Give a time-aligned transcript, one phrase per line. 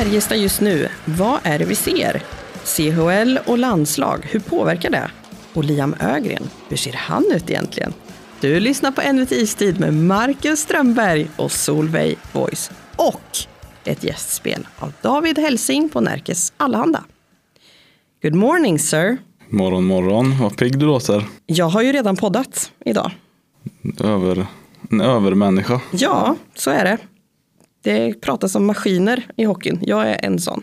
[0.00, 2.22] Färjestad just nu, vad är det vi ser?
[2.64, 5.10] CHL och landslag, hur påverkar det?
[5.52, 7.92] Och Liam Ögren, hur ser han ut egentligen?
[8.40, 13.38] Du lyssnar på NVT Istid med Marcus Strömberg och Solveig Voice och
[13.84, 17.04] ett gästspel av David Helsing på Närkes Allehanda.
[18.22, 19.18] Good morning sir.
[19.48, 20.38] Morgon, morgon.
[20.38, 21.24] Vad pigg du låter.
[21.46, 23.10] Jag har ju redan poddat idag.
[24.04, 24.46] Över,
[24.90, 25.80] en övermänniska.
[25.92, 26.98] Ja, så är det.
[27.82, 29.78] Det pratas om maskiner i hockeyn.
[29.82, 30.62] Jag är en sån.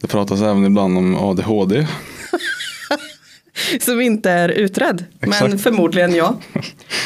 [0.00, 1.86] Det pratas även ibland om ADHD.
[3.80, 5.04] Som inte är utredd.
[5.20, 5.60] Men Exakt.
[5.60, 6.38] förmodligen ja.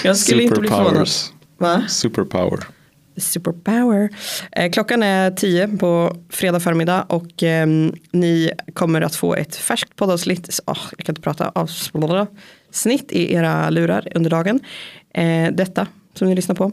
[0.04, 1.08] Jag skulle inte bli förvånad.
[1.58, 1.84] Va?
[1.88, 2.58] Superpower.
[3.16, 4.08] Superpower.
[4.52, 9.96] Eh, klockan är tio på fredag förmiddag och ehm, ni kommer att få ett färskt
[9.96, 10.60] poddavsnitt.
[10.66, 11.70] Oh, jag kan inte prata av
[12.70, 14.60] snitt i era lurar under dagen.
[15.14, 16.72] Eh, detta som ni lyssnar på.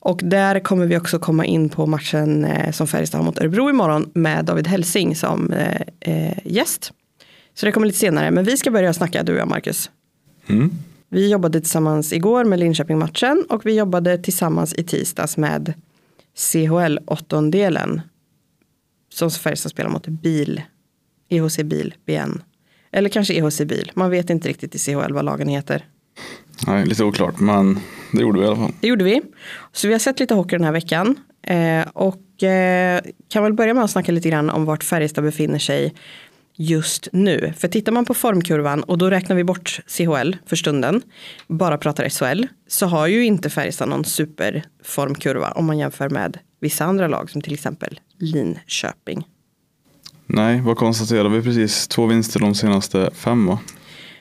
[0.00, 3.70] Och där kommer vi också komma in på matchen eh, som Färjestad har mot Örebro
[3.70, 6.92] imorgon med David Helsing som eh, eh, gäst.
[7.54, 8.30] Så det kommer lite senare.
[8.30, 9.90] Men vi ska börja snacka du och jag Marcus.
[10.46, 10.70] Mm.
[11.08, 15.74] Vi jobbade tillsammans igår med Linköping-matchen och vi jobbade tillsammans i tisdags med
[16.36, 18.00] CHL-åttondelen.
[19.12, 20.62] Som Färjestad spelar mot Bil,
[21.28, 22.42] EHC Bil, BN.
[22.92, 25.84] Eller kanske EHC Bil, man vet inte riktigt i CHL vad lagen heter.
[26.66, 27.80] Nej, lite oklart, men
[28.12, 28.72] det gjorde vi i alla fall.
[28.80, 29.22] Det gjorde vi.
[29.72, 31.16] Så vi har sett lite hockey den här veckan.
[31.42, 35.58] Eh, och eh, kan väl börja med att snacka lite grann om vart Färjestad befinner
[35.58, 35.94] sig
[36.56, 37.52] just nu.
[37.58, 41.02] För tittar man på formkurvan och då räknar vi bort CHL för stunden,
[41.46, 46.84] bara pratar SHL, så har ju inte Färjestad någon superformkurva om man jämför med vissa
[46.84, 49.24] andra lag som till exempel Linköping.
[50.26, 51.88] Nej, vad konstaterade vi precis?
[51.88, 53.58] Två vinster de senaste fem va?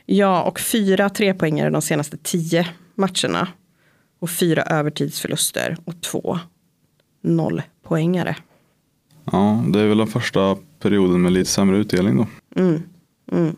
[0.06, 3.48] Ja, och fyra trepoängare de senaste tio matcherna.
[4.20, 6.40] Och fyra övertidsförluster och två
[7.22, 8.36] nollpoängare.
[9.32, 12.28] Ja, det är väl den första perioden med lite sämre utdelning då.
[12.62, 12.82] Mm,
[13.32, 13.56] mm.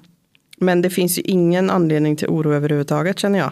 [0.57, 3.51] Men det finns ju ingen anledning till oro överhuvudtaget känner jag.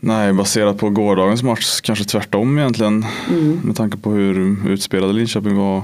[0.00, 3.04] Nej, baserat på gårdagens match kanske tvärtom egentligen.
[3.30, 3.60] Mm.
[3.64, 5.82] Med tanke på hur utspelade Linköping var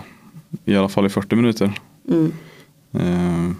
[0.64, 1.72] i alla fall i 40 minuter.
[2.08, 2.32] Mm.
[2.92, 3.54] Eh,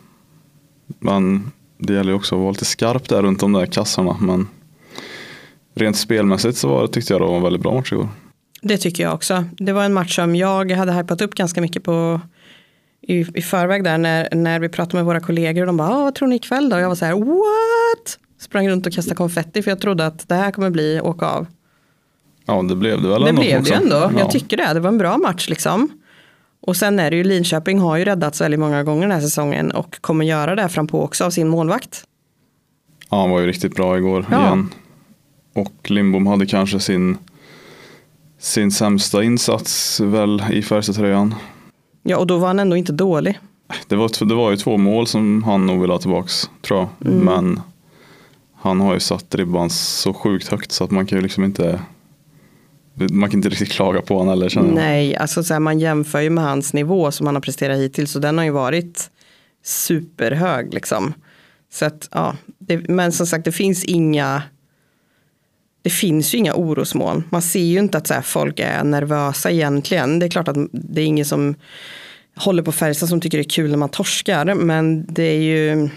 [0.99, 4.17] men det gäller ju också att vara lite skarp där runt de där kassarna.
[4.21, 4.49] Men
[5.75, 8.09] rent spelmässigt så var, tyckte jag det var en väldigt bra match igår.
[8.63, 9.45] Det tycker jag också.
[9.51, 12.21] Det var en match som jag hade hypat upp ganska mycket på
[13.03, 16.05] i, i förväg där när, när vi pratade med våra kollegor och de bara, "Ah,
[16.05, 16.77] vad tror ni ikväll då?
[16.77, 18.19] Och jag var så här, what?
[18.41, 21.47] Sprang runt och kastade konfetti för jag trodde att det här kommer bli åka av.
[22.47, 23.73] Ja, det blev det väl Det ändå blev det också.
[23.75, 24.11] ju ändå, Ja.
[24.19, 24.75] jag tycker det.
[24.75, 25.89] Det var en bra match liksom.
[26.63, 29.71] Och sen är det ju Linköping har ju räddats väldigt många gånger den här säsongen
[29.71, 32.05] och kommer göra det fram på också av sin målvakt.
[33.11, 34.47] Ja, han var ju riktigt bra igår Ja.
[34.47, 34.69] igen.
[35.53, 37.19] Och Lindbom hade kanske sin,
[38.39, 41.35] sin sämsta insats väl i Färjestadtröjan.
[42.03, 43.39] Ja, och då var han ändå inte dålig.
[43.89, 47.13] Det var, det var ju två mål som han nog vill ha tillbaks tror jag.
[47.13, 47.25] Mm.
[47.25, 47.61] Men
[48.55, 51.81] han har ju satt ribban så sjukt högt så att man kan ju liksom inte
[52.95, 54.75] man kan inte riktigt klaga på honom heller känner jag.
[54.75, 58.11] Nej, alltså så här, man jämför ju med hans nivå som han har presterat hittills.
[58.11, 59.11] Så den har ju varit
[59.65, 61.15] superhög liksom.
[61.73, 64.43] Så att, ja, det, men som sagt det finns inga
[65.83, 67.25] det finns ju inga orosmoln.
[67.31, 70.19] Man ser ju inte att så här, folk är nervösa egentligen.
[70.19, 71.55] Det är klart att det är ingen som
[72.37, 74.55] håller på Färjestad som tycker det är kul när man torskar.
[74.55, 75.89] Men det är ju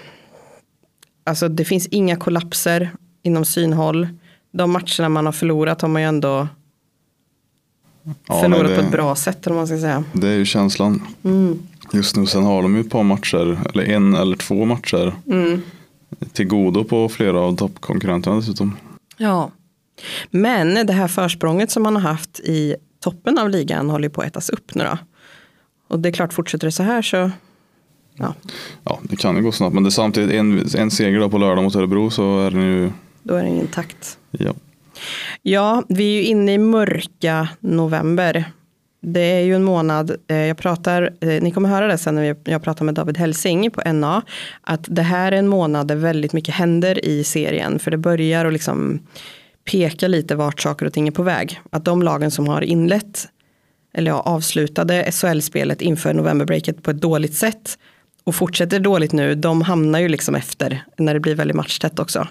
[1.25, 2.91] Alltså det finns inga kollapser
[3.23, 4.07] inom synhåll.
[4.51, 6.47] De matcherna man har förlorat har man ju ändå
[8.27, 10.03] Ja, förlorat nej, på det- ett bra sätt vad man ska säga.
[10.13, 11.01] Det är ju känslan.
[11.23, 11.59] Mm.
[11.93, 15.61] Just nu sen har de ju ett par matcher, eller en eller två matcher Mm.
[16.33, 18.77] till godo på flera av toppkonkurrenterna dessutom.
[19.17, 19.51] Ja.
[20.31, 24.27] Men det här försprånget som man har haft i toppen av ligan håller på att
[24.27, 24.97] ätas upp nu då.
[25.87, 27.31] Och det är klart, fortsätter det så här så
[28.15, 28.33] ja,
[28.83, 31.37] Ja, det kan ju gå snabbt, men det är samtidigt en, en seger då på
[31.37, 32.91] lördag mot Örebro så är den ju,
[33.23, 34.17] då är det intakt.
[34.31, 34.53] ja.
[35.41, 38.45] Ja, vi är ju inne i mörka november.
[39.01, 42.35] Det är ju en månad, eh, jag pratar, eh, ni kommer höra det sen när
[42.43, 44.21] jag pratar med David Helsing på NA,
[44.61, 48.45] att det här är en månad där väldigt mycket händer i serien, för det börjar
[48.45, 48.99] att liksom
[49.65, 51.61] peka lite vart saker och ting är på väg.
[51.69, 53.27] Att de lagen som har inlett,
[53.93, 57.77] eller ja, avslutade SHL-spelet inför novemberbreaket på ett dåligt sätt
[58.23, 62.27] och fortsätter dåligt nu, de hamnar ju liksom efter när det blir väldigt matchtätt också.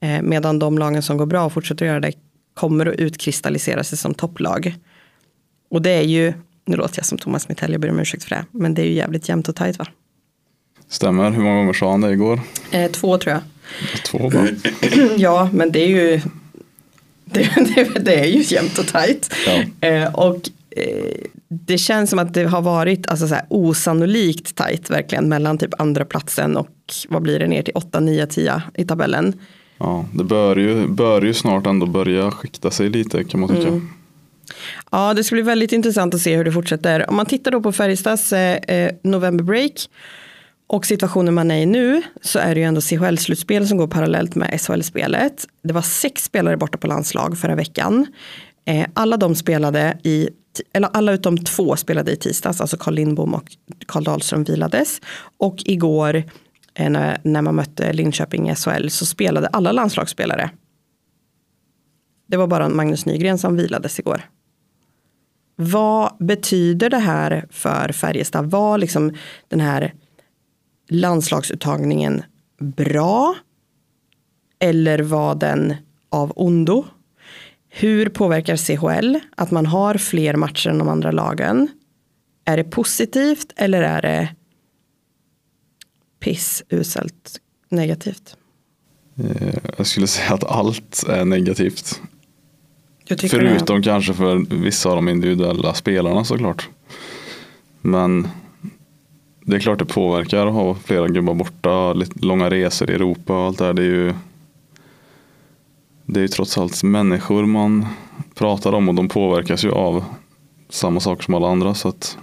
[0.00, 2.12] Eh, medan de lagen som går bra och fortsätter göra det
[2.54, 4.74] kommer att utkristallisera sig som topplag.
[5.70, 6.32] Och det är ju,
[6.64, 8.86] nu låter jag som Thomas Mittell, jag ber om ursäkt för det, men det är
[8.86, 9.86] ju jävligt jämnt och tajt va?
[10.88, 12.40] Stämmer, hur många gånger sa han det igår?
[12.70, 13.42] Eh, två tror jag.
[14.04, 14.48] Två bara.
[15.16, 16.20] ja, men det är ju
[17.34, 19.34] det, det, det är ju jämnt och tajt.
[19.46, 19.88] Ja.
[19.88, 21.14] Eh, och eh,
[21.48, 25.80] det känns som att det har varit alltså, så här, osannolikt tajt verkligen mellan typ
[25.80, 26.68] andra platsen och
[27.08, 29.34] vad blir det ner till 8, 9, 10 i tabellen.
[29.78, 33.68] Ja, det bör ju, bör ju snart ändå börja skikta sig lite kan man tycka.
[33.68, 33.88] Mm.
[34.90, 37.10] Ja, det ska bli väldigt intressant att se hur det fortsätter.
[37.10, 39.88] Om man tittar då på Färjestads eh, november break
[40.74, 44.34] och situationen man är i nu så är det ju ändå CHL-slutspel som går parallellt
[44.34, 45.46] med SHL-spelet.
[45.62, 48.06] Det var sex spelare borta på landslag förra veckan.
[48.64, 50.28] Eh, alla de spelade i,
[50.72, 53.56] eller alla utom två spelade i tisdags, alltså Carl Lindbom och
[53.86, 55.00] Carl Dahlström vilades.
[55.38, 56.14] Och igår
[56.74, 60.50] eh, när, man mötte Linköping i SHL så spelade alla landslagsspelare.
[62.26, 64.22] Det var bara Magnus Nygren som vilades igår.
[65.56, 68.50] Vad betyder det här för Färjestad?
[68.50, 69.12] Vad liksom
[69.48, 69.94] den här
[70.88, 72.22] landslagsuttagningen
[72.58, 73.34] bra?
[74.58, 75.74] Eller var den
[76.10, 76.84] av ondo?
[77.68, 81.68] Hur påverkar CHL att man har fler matcher än de andra lagen?
[82.44, 84.28] Är det positivt eller är det
[86.20, 88.36] piss, uselt, negativt?
[89.16, 92.00] Eh, jag skulle säga att allt är negativt.
[93.08, 96.68] Förutom kanske för vissa av de individuella spelarna såklart.
[97.80, 98.28] Men
[99.44, 103.38] det är klart det påverkar att ha flera gubbar borta, lite långa resor i Europa
[103.38, 103.72] och allt det här.
[103.72, 104.14] Det är ju,
[106.06, 107.86] det är ju trots allt människor man
[108.34, 110.04] pratar om och de påverkas ju av
[110.68, 111.74] samma saker som alla andra.
[111.74, 112.18] Så att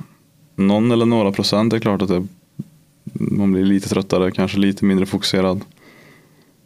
[0.55, 2.27] någon eller några procent är klart att det,
[3.13, 5.61] man blir lite tröttare, kanske lite mindre fokuserad.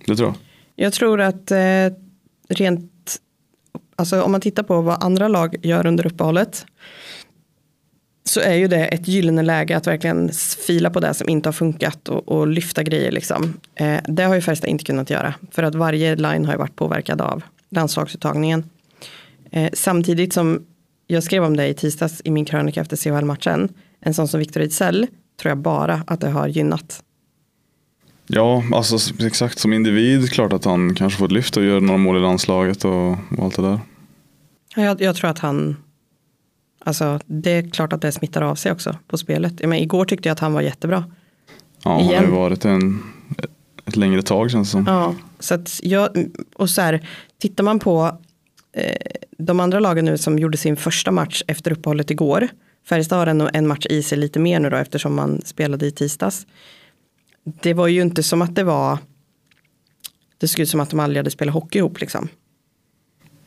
[0.06, 0.36] Det tror jag.
[0.76, 1.58] Jag tror att eh,
[2.50, 3.18] rent,
[3.96, 6.66] alltså om man tittar på vad andra lag gör under uppehållet
[8.30, 10.32] så är ju det ett gyllene läge att verkligen
[10.68, 13.12] fila på det som inte har funkat och, och lyfta grejer.
[13.12, 13.54] Liksom.
[13.76, 16.76] Eh, det har ju Färjestad inte kunnat göra för att varje line har ju varit
[16.76, 18.64] påverkad av landslagsuttagningen.
[19.52, 20.66] Eh, samtidigt som
[21.08, 23.74] jag skrev om det i tisdags i min krönika efter CHL-matchen.
[24.00, 25.08] En sån som Victor Ejdsell
[25.42, 27.04] tror jag bara att det har gynnat.
[28.28, 31.98] Ja, alltså exakt som individ, klart att han kanske får ett lyft och gör några
[31.98, 33.80] mål i landslaget och, och allt det där.
[34.76, 35.76] Jag, jag tror att han
[36.88, 39.54] Alltså, det är klart att det smittar av sig också på spelet.
[39.64, 41.04] Men igår tyckte jag att han var jättebra.
[41.84, 42.16] Ja, Igen.
[42.16, 43.04] han har ju varit en,
[43.86, 44.86] ett längre tag känns det som.
[44.88, 46.10] Ja, så att jag,
[46.56, 48.18] och så här, tittar man på
[48.74, 48.96] eh,
[49.38, 52.48] de andra lagen nu som gjorde sin första match efter uppehållet igår.
[52.90, 55.92] Färjestad har en, en match i sig lite mer nu då eftersom man spelade i
[55.92, 56.48] tisdags.
[57.62, 58.98] Det var ju inte som att det var
[60.38, 62.28] det såg ut som att de aldrig hade spelat hockey ihop liksom.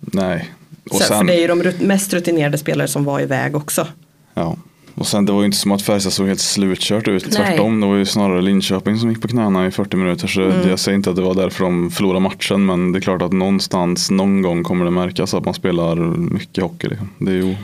[0.00, 0.50] Nej,
[0.90, 3.86] och sen, för det är ju de mest rutinerade spelare som var iväg också.
[4.34, 4.56] Ja,
[4.98, 7.30] och sen det var ju inte som att Färjestad såg helt slutkört ut.
[7.32, 10.26] Tvärtom, det var ju snarare Linköping som gick på knäna i 40 minuter.
[10.26, 10.68] Så mm.
[10.68, 12.66] jag säger inte att det var därför de förlorade matchen.
[12.66, 16.62] Men det är klart att någonstans, någon gång kommer det märkas att man spelar mycket
[16.62, 16.88] hockey.
[16.88, 17.08] Liksom.
[17.18, 17.56] Det är ju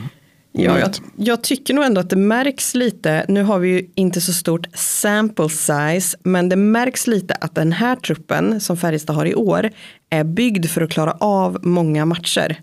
[0.57, 4.21] Ja, jag, jag, tycker nog ändå att det märks lite, nu har vi ju inte
[4.21, 9.25] så stort sample size, men det märks lite att den här truppen som Färjestad har
[9.25, 9.69] i år
[10.09, 12.59] är byggd för att klara av många matcher.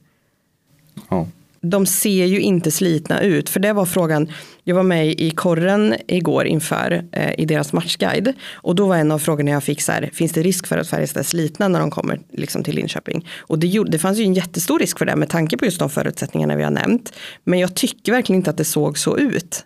[1.13, 1.27] Ja.
[1.61, 4.29] De ser ju inte slitna ut, för det var frågan,
[4.65, 9.13] jag var med i korren igår inför eh, i deras matchguide och då var en
[9.13, 11.81] av frågorna jag fick så här, finns det risk för att Färjestad är slitna när
[11.81, 13.29] de kommer liksom, till Linköping?
[13.41, 15.79] Och det, gjorde, det fanns ju en jättestor risk för det med tanke på just
[15.79, 17.13] de förutsättningarna vi har nämnt.
[17.45, 19.65] Men jag tycker verkligen inte att det såg så ut.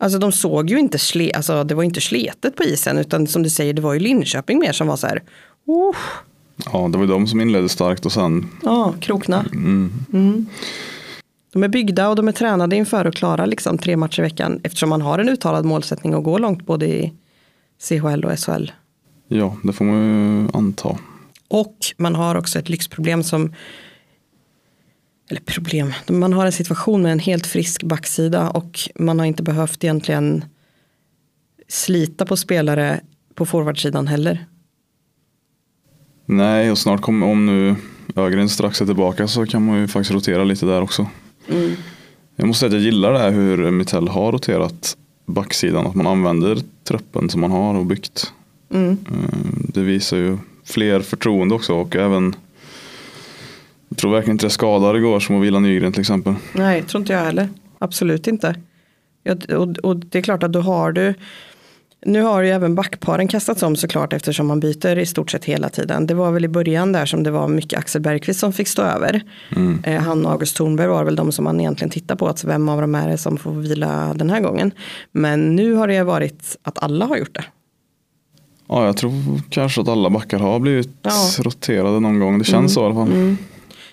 [0.00, 3.42] Alltså de såg ju inte, sle, alltså, det var inte sletet på isen utan som
[3.42, 5.22] du säger det var ju Linköping mer som var så här,
[5.66, 5.96] oh
[6.64, 8.48] Ja, det var de som inledde starkt och sen.
[8.62, 9.44] Ja, krokna.
[9.52, 9.92] Mm.
[10.12, 10.46] Mm.
[11.52, 14.60] De är byggda och de är tränade inför att klara liksom tre matcher i veckan
[14.62, 17.12] eftersom man har en uttalad målsättning att gå långt både i
[17.88, 18.70] CHL och SHL.
[19.28, 20.98] Ja, det får man ju anta.
[21.48, 23.52] Och man har också ett lyxproblem som
[25.30, 29.42] eller problem, man har en situation med en helt frisk backsida och man har inte
[29.42, 30.44] behövt egentligen
[31.68, 33.00] slita på spelare
[33.34, 34.46] på forwardsidan heller.
[36.30, 37.76] Nej, och snart kommer, om nu
[38.16, 41.06] Ögren strax är tillbaka så kan man ju faktiskt rotera lite där också.
[41.48, 41.76] Mm.
[42.36, 45.86] Jag måste säga att jag gillar det här hur Mittell har roterat backsidan.
[45.86, 48.32] Att man använder truppen som man har och byggt.
[48.70, 48.90] Mm.
[48.90, 52.36] Eh, det visar ju fler förtroende också och även
[53.88, 56.34] jag tror verkligen inte det skadade igår som att vila Nygren till exempel.
[56.52, 57.48] Nej, tror inte jag heller.
[57.78, 58.54] Absolut inte.
[59.56, 61.14] och, och, det är klart att då har du
[62.06, 65.68] nu har ju även backparen kastats om såklart eftersom man byter i stort sett hela
[65.68, 66.06] tiden.
[66.06, 68.82] Det var väl i början där som det var mycket Axel Bergqvist som fick stå
[68.82, 69.22] över.
[69.56, 69.84] Mm.
[69.84, 72.28] Eh, han och August Thornberg var väl de som man egentligen tittar på.
[72.28, 74.72] Att vem av dem är det som får vila den här gången.
[75.12, 77.44] Men nu har det varit att alla har gjort det.
[78.68, 79.12] Ja, jag tror
[79.50, 81.12] kanske att alla backar har blivit ja.
[81.38, 82.38] roterade någon gång.
[82.38, 82.68] Det känns mm.
[82.68, 83.12] så i alla fall.
[83.12, 83.36] Mm.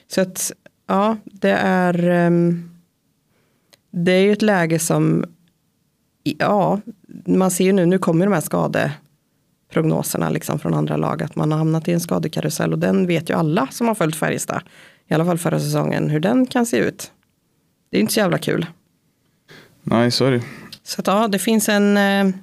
[0.08, 0.52] Så att,
[0.88, 2.70] ja, det är um,
[3.92, 5.26] det är ju ett läge som,
[6.24, 6.82] ja,
[7.25, 11.51] man ser ju nu, nu kommer de här skadeprognoserna liksom från andra lag, att man
[11.51, 14.62] har hamnat i en skadekarusell och den vet ju alla som har följt Färjestad,
[15.07, 17.12] i alla fall förra säsongen, hur den kan se ut.
[17.91, 18.65] Det är inte så jävla kul.
[19.84, 20.41] Nej, så är det.
[20.84, 22.36] Så att, ja, det finns en eh,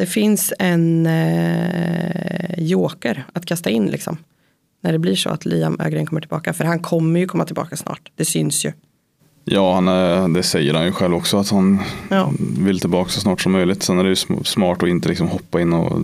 [0.00, 4.16] det finns en eh, joker att kasta in liksom.
[4.80, 6.52] När det blir så att Liam Ögren kommer tillbaka.
[6.52, 8.12] För han kommer ju komma tillbaka snart.
[8.16, 8.72] Det syns ju.
[9.44, 11.78] Ja, han är, det säger han ju själv också att han
[12.08, 12.32] Ja.
[12.58, 13.82] vill tillbaka så snart som möjligt.
[13.82, 16.02] Sen är det ju sm- smart att inte liksom hoppa in och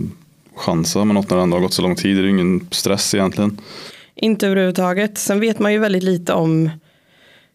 [0.55, 2.15] chansa med något när det ändå har gått så lång tid.
[2.17, 3.61] Det är ju ingen stress egentligen.
[4.15, 5.17] Inte överhuvudtaget.
[5.17, 6.69] Sen vet man ju väldigt lite om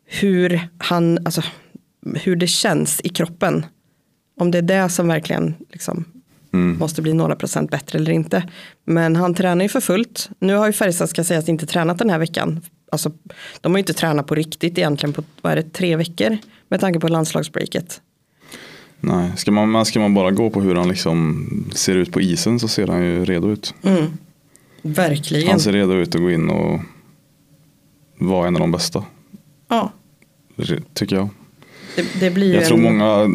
[0.07, 1.43] hur han, alltså
[2.15, 3.67] hur det känns i kroppen.
[4.41, 6.05] Om det är det som verkligen liksom
[6.55, 6.79] Mm.
[6.79, 8.49] måste bli några procent bättre eller inte.
[8.85, 10.31] Men han tränar ju för fullt.
[10.39, 12.61] Nu har ju Färjestad ska sägas inte tränat den här veckan.
[12.93, 13.13] Alltså,
[13.61, 16.81] de har ju inte tränat på riktigt egentligen på vad är det, tre veckor med
[16.81, 18.01] tanke på landslagsbreaket.
[19.01, 22.61] Nej, ska man, ska man bara gå på hur han liksom ser ut på isen
[22.61, 23.75] så ser han ju redo ut.
[23.83, 24.07] Mm.
[24.83, 25.51] Verkligen.
[25.51, 26.81] Han ser redo ut att gå in och
[28.19, 29.05] vara en av de bästa.
[29.69, 29.93] Ja,
[30.95, 31.29] Tycker jag.
[31.97, 33.31] det, det blir Jag tror en, många,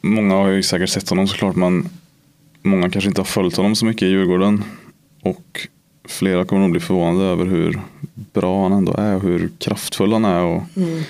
[0.00, 1.88] många har ju säkert sett honom såklart men
[2.62, 4.64] många kanske inte har följt honom så mycket i Djurgården.
[5.22, 5.68] Och
[6.08, 7.80] flera kommer nog bli förvånade över hur
[8.32, 10.42] bra han ändå är och hur kraftfull han är.
[10.42, 11.02] Och Mm.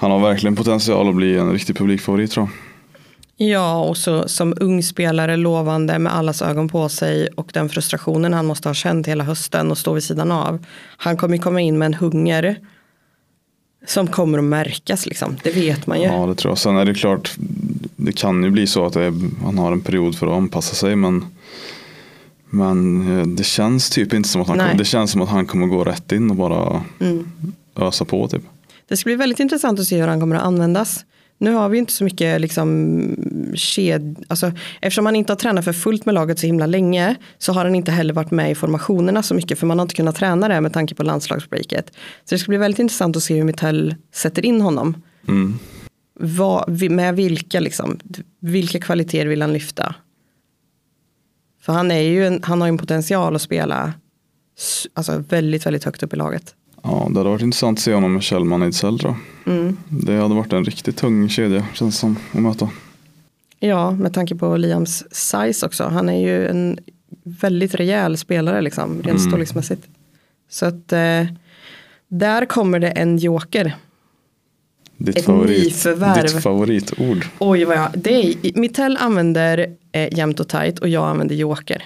[0.00, 3.48] Han har verkligen potential att bli en riktig publikfavorit tror jag.
[3.48, 8.32] Ja, och så som ung spelare lovande med allas ögon på sig och den frustrationen
[8.32, 10.64] han måste ha känt hela hösten och stå vid sidan av.
[10.96, 12.56] Han kommer ju komma in med en hunger
[13.86, 15.36] som kommer att märkas liksom.
[15.42, 16.06] Det vet man ju.
[16.06, 16.58] Ja det tror jag.
[16.58, 17.34] Sen är det klart,
[17.96, 20.74] det kan ju bli så att det är, han har en period för att anpassa
[20.74, 21.24] sig men
[22.50, 25.46] men eh, det känns typ inte som att han kommer, det känns som att han
[25.46, 27.26] kommer gå rätt in och bara Mm.
[27.76, 28.42] ösa på typ.
[28.88, 31.04] Det ska bli väldigt intressant att se hur han kommer att användas.
[31.40, 35.72] Nu har vi inte så mycket liksom ked, alltså, eftersom han inte har tränat för
[35.72, 39.22] fullt med laget så himla länge så har han inte heller varit med i formationerna
[39.22, 41.90] så mycket för man har inte kunnat träna det med tanke på landslagsbreaket.
[42.24, 45.02] Så det ska bli väldigt intressant att se hur Mittell sätter in honom.
[45.28, 45.58] Mm.
[46.20, 47.98] Vad, med vilka, liksom,
[48.40, 49.94] vilka kvaliteter vill han lyfta?
[51.68, 53.92] För han, är ju en, han har ju en potential att spela
[54.94, 56.54] alltså, väldigt, väldigt högt upp i laget.
[56.82, 59.16] Ja, det hade varit intressant att se honom med Kjellman Ejdsell jag.
[59.46, 59.76] Mm.
[59.88, 62.68] Det hade varit en riktigt tung kedja känns som att möta.
[63.60, 65.84] Ja, med tanke på Liams size också.
[65.84, 66.78] Han är ju en
[67.22, 69.18] väldigt rejäl spelare liksom, rent Mm.
[69.18, 69.86] storleksmässigt.
[70.50, 71.24] Så att eh,
[72.08, 73.76] där kommer det en joker.
[75.00, 76.22] Ditt, Ett favorit, nyförvärv.
[76.22, 77.26] ditt favoritord.
[77.38, 81.84] Oj, vad jag, det är, Mittell använder eh, jämnt och tajt och jag använder joker.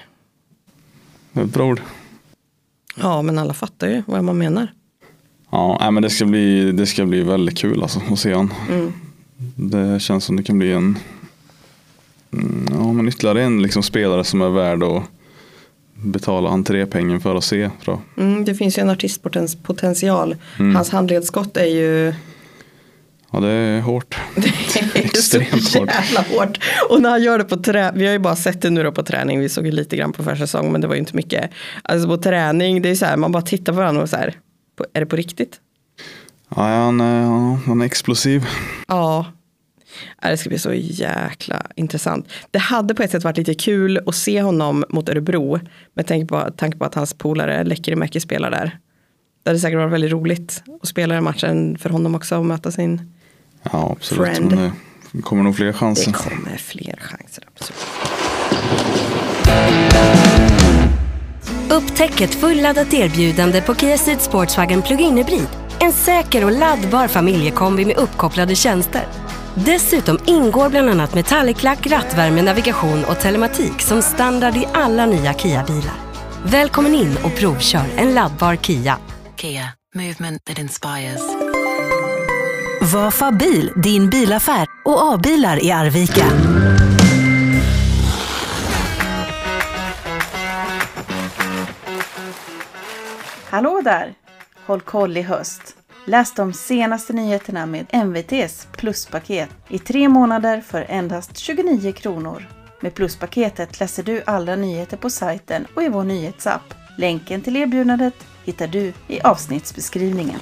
[1.32, 1.80] Bra ord.
[2.96, 4.72] Ja, men alla fattar ju vad man menar.
[5.50, 8.54] Ja, men det ska, bli, det ska bli väldigt kul alltså, att se han.
[8.70, 8.92] Mm.
[9.54, 10.98] Det känns som det kan bli en
[12.32, 15.02] mm, ja, men ytterligare en liksom spelare som är värd att
[15.94, 17.70] betala entrépengen för att se.
[17.84, 17.98] Tror.
[18.16, 20.36] Mm, det finns ju en artistpotential.
[20.58, 20.74] Mm.
[20.74, 22.14] Hans handledsskott är ju
[23.32, 24.16] Ja, det är hårt.
[24.36, 25.88] Det är Extremt så hårt.
[25.88, 26.58] jävla hårt.
[26.90, 28.92] Och när han gör det på träning, vi har ju bara sett det nu då
[28.92, 31.50] på träning, vi såg ju lite grann på försäsong men det var ju inte mycket.
[31.82, 34.34] Alltså på träning, det är så här, man bara tittar på varandra och så här,
[34.94, 35.60] är det på riktigt?
[36.56, 38.46] Ja, han, är, ja, han är explosiv.
[38.88, 39.26] Ja.
[40.22, 42.28] Ja, Det ska bli så jäkla intressant.
[42.50, 45.58] Det hade på ett sätt varit lite kul att se honom mot Örebro.
[45.94, 48.78] Med tanke på, tanke på att hans polare Lekkerimäki spelar där.
[49.42, 52.70] Det hade säkert varit väldigt roligt att spela den matchen för honom också och möta
[52.70, 53.12] sin.
[53.62, 54.36] Ja, absolut.
[54.36, 54.52] Friend.
[54.54, 54.72] Men
[55.12, 56.12] det kommer nog fler Det chanser.
[56.12, 57.44] kommer fler chanser.
[57.56, 57.80] Absolut.
[61.70, 65.46] Upptäck ett fulladdat erbjudande på Kia Ceed Sportswagen Plug-in Hybrid.
[65.80, 69.02] En säker och laddbar familjekombi med uppkopplade tjänster.
[69.54, 75.94] Dessutom ingår bland annat metallic-lack, rattvärme, navigation och telematik som standard i alla nya Kia-bilar.
[76.44, 78.98] Välkommen in och provkör en laddbar Kia.
[79.36, 81.20] Kia, movement that inspires.
[82.84, 86.24] Vafa bil, din bilaffär och A-bilar i Arvika.
[93.50, 94.14] Hallå där!
[94.66, 95.76] Håll koll i höst.
[96.06, 102.48] Läs de senaste nyheterna med MVTs pluspaket i tre månader för endast 29 kronor.
[102.80, 106.74] Med pluspaketet läser du alla nyheter på sajten och i vår nyhetsapp.
[106.98, 110.38] Länken till erbjudandet hittar du i avsnittsbeskrivningen.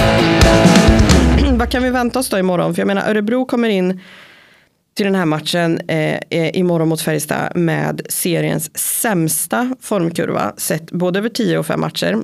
[1.58, 2.74] Vad kan vi vänta oss då imorgon?
[2.74, 4.00] För jag menar Örebro kommer in
[4.94, 11.18] till den här matchen eh, eh imorgon mot Färjestad med seriens sämsta formkurva sett både
[11.18, 12.22] över 10 och 5 matcher.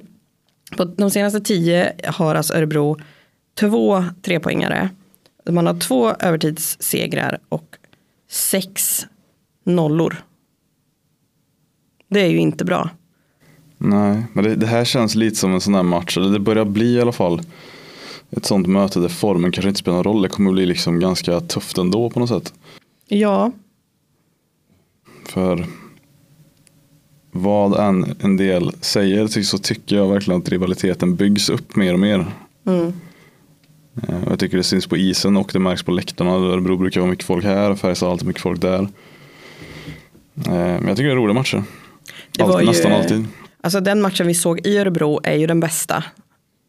[0.76, 2.97] På de senaste tio har alltså Örebro
[3.61, 4.88] två trepoängare.
[5.50, 7.76] Man har två övertidssegrar och
[8.30, 9.06] sex
[9.64, 10.16] nollor.
[12.09, 12.90] Det är ju inte bra.
[13.78, 16.16] Nej, men det, det här känns lite som en sån här match.
[16.16, 17.40] Eller det börjar bli i alla fall
[18.30, 20.23] ett sånt möte där formen kanske inte spelar någon roll.
[20.23, 22.54] Det kommer bli liksom ganska tufft ändå på något sätt.
[23.09, 23.52] Ja,
[25.26, 25.66] För
[27.33, 32.00] vad än en del säger så tycker jag verkligen att rivaliteten byggs upp mer och
[32.00, 32.26] mer.
[32.66, 32.92] mm.
[34.09, 36.30] Eh, och Jag tycker det syns på isen och det märks på läktarna.
[36.30, 38.80] Örebro brukar vara mycket folk här, Färjestad har alltid mycket folk där.
[40.47, 41.64] Eh, Men jag tycker det är roliga matcher.
[42.38, 43.26] Allt, ju- nästan alltid.
[43.66, 46.04] Alltså den matchen vi såg i Örebro är ju den bästa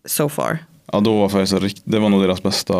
[0.05, 0.57] so far.
[0.91, 2.73] Ja, då var rikt- det var nog deras bästa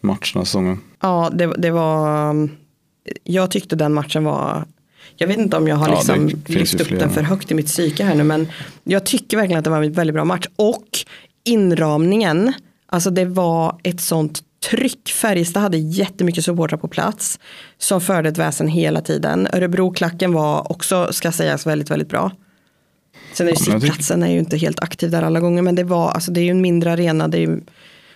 [0.00, 0.80] match den här säsongen.
[1.00, 2.48] Ja, det, det var,
[3.24, 4.64] jag tyckte den matchen var,
[5.16, 7.66] jag vet inte om jag har Ja, liksom lyft upp den för högt i mitt
[7.66, 8.48] psyke här nu, men
[8.84, 10.46] jag tycker verkligen att det var en väldigt bra match.
[10.56, 10.88] Och
[11.44, 12.52] inramningen,
[12.86, 15.08] alltså det var ett sånt tryck.
[15.08, 17.38] Färjestad hade jättemycket supportrar på plats
[17.78, 19.48] som förde ett väsen hela tiden.
[19.52, 22.32] Örebro-klacken var också, ska sägas, väldigt, väldigt bra.
[23.32, 26.10] Sen är ju sittplatsen är ju inte helt aktiv där alla gånger, men det var,
[26.10, 27.60] alltså det är ju en mindre arena, det ju,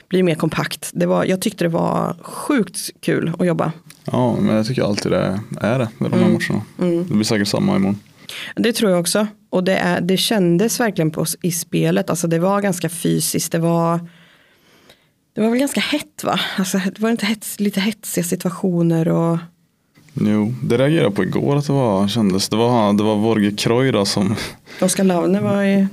[0.09, 0.91] blir mer kompakt.
[0.95, 3.73] Det var, jag tyckte det var sjukt kul att jobba.
[4.05, 6.63] Ja, men jag tycker alltid det är det med de här matcherna.
[7.05, 8.01] Det blir säkert samma imorgon.
[8.57, 9.27] Det tror jag också.
[9.51, 12.11] Och det, är, det kändes verkligen på, i spelet.
[12.11, 13.53] Alltså det var ganska fysiskt.
[13.53, 14.09] Det var,
[15.35, 16.41] det var väl ganska hett va?
[16.57, 19.09] Alltså det var inte hets, lite hetsiga situationer.
[19.09, 19.39] Och,
[20.15, 22.49] Jo, det reagerade jag på igår att det var, kändes.
[22.49, 24.37] Det var, det var Vorge Kroj då som,
[24.81, 25.87] Oskar Laune var ju,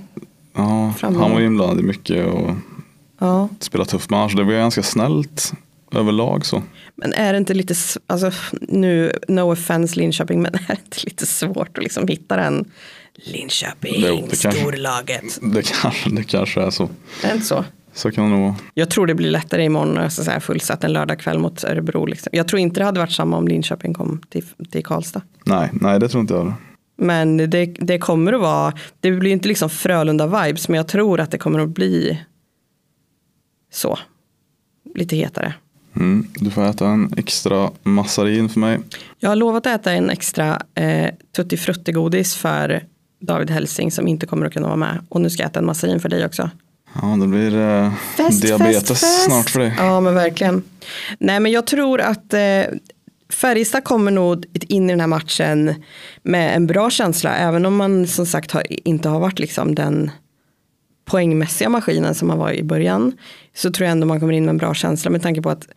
[0.55, 1.19] ja, Framme.
[1.19, 2.49] han var inblandad i mycket och
[3.19, 3.49] ja.
[3.59, 4.33] spelade tuff match.
[4.35, 5.53] Det var ganska snällt
[5.95, 6.63] överlag så.
[6.95, 7.75] Men är det inte lite,
[8.07, 12.65] alltså nu, no offense Linköping, men är det inte lite svårt att liksom hitta den
[13.15, 15.39] Linköping, det kanske- storlaget.
[15.41, 16.83] Det kanske, det kanske är så.
[17.23, 17.65] Är det inte så?
[17.93, 18.55] Så kan det nog vara.
[18.73, 22.05] Jag tror det blir lättare imorgon, alltså så här fullsatt en lördagkväll mot Örebro.
[22.05, 22.29] Liksom.
[22.31, 25.21] Jag tror inte det hade varit samma om Linköping kom till, till Karlstad.
[25.45, 26.53] Nej, nej det tror inte jag.
[26.97, 31.31] Men det, det kommer att vara, det blir inte liksom Frölunda-vibes, men jag tror att
[31.31, 32.19] det kommer att bli
[33.71, 33.99] så.
[34.95, 35.53] Lite hetare.
[35.95, 38.79] Mm, du får äta en extra massarin för mig.
[39.19, 42.83] Jag har lovat att äta en extra eh, tutti frutti-godis för
[43.19, 45.05] David Helsing som inte kommer att kunna vara med.
[45.09, 46.49] Och nu ska jag äta en massarin för dig också.
[47.01, 49.23] Ja, det blir eh, Fest, diabetes fest, fest.
[49.23, 49.73] snart för dig.
[49.77, 50.63] Ja, men verkligen.
[51.19, 52.63] Nej, men jag tror att eh,
[53.29, 55.75] Färjestad kommer nog in i den här matchen
[56.23, 60.11] med en bra känsla, även om man som sagt har, inte har varit liksom den
[61.05, 63.13] poängmässiga maskinen som man var i början,
[63.55, 65.67] så tror jag ändå man kommer in med en bra känsla med tanke på att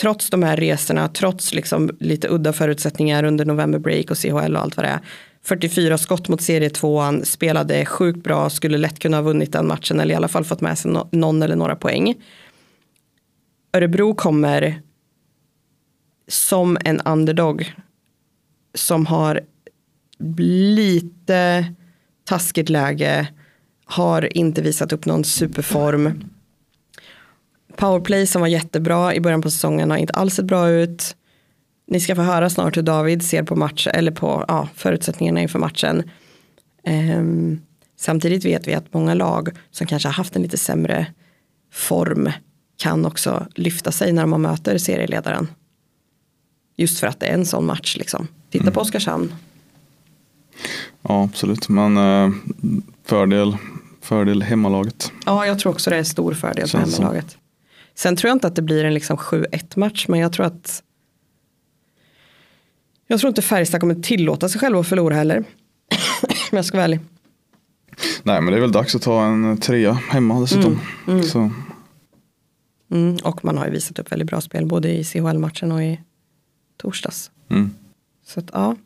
[0.00, 4.62] trots de här resorna, trots liksom lite udda förutsättningar under november break och CHL och
[4.62, 5.00] allt vad det är,
[5.42, 10.12] 44 skott mot serietvåan, spelade sjukt bra, skulle lätt kunna ha vunnit den matchen eller
[10.14, 12.14] i alla fall fått med sig någon eller några poäng.
[13.72, 14.82] Örebro kommer
[16.28, 17.74] som en underdog
[18.74, 19.40] som har
[20.74, 21.64] lite
[22.24, 23.28] taskigt läge,
[23.84, 26.24] har inte visat upp någon superform.
[27.76, 31.16] Powerplay som var jättebra i början på säsongen har inte alls sett bra ut.
[31.90, 35.58] Ni ska få höra snart hur David ser på match, eller på ja, förutsättningarna inför
[35.58, 36.10] matchen.
[36.84, 37.60] Ehm,
[37.96, 41.06] samtidigt vet vi att många lag som kanske har haft en lite sämre
[41.72, 42.30] form
[42.76, 45.48] kan också lyfta sig när man möter serieledaren.
[46.76, 48.28] Just för att det är en sån match liksom.
[48.50, 49.34] Titta på Oskarshamn.
[51.02, 51.68] Ja, absolut.
[51.68, 52.30] Men eh,
[53.04, 53.56] fördel,
[54.00, 55.12] fördel hemmalaget.
[55.26, 57.02] Ja, jag tror också det är stor fördel för Känns så.
[57.02, 57.36] hemmalaget.
[57.94, 60.82] Sen tror jag inte att det blir en liksom 7-1 match, men jag tror att
[63.10, 65.38] jag tror inte Färjestad kommer tillåta sig själva att förlora heller.
[66.50, 67.00] Om jag ska vara ärlig.
[68.22, 70.80] Nej, men det är väl dags att ta en trea hemma dessutom.
[71.26, 71.50] Så,
[72.92, 76.00] Mm, och man har ju visat upp väldigt bra spel både i CHL-matchen och i
[76.82, 77.30] torsdags.
[77.50, 77.70] mm.
[78.26, 78.76] Så att ja.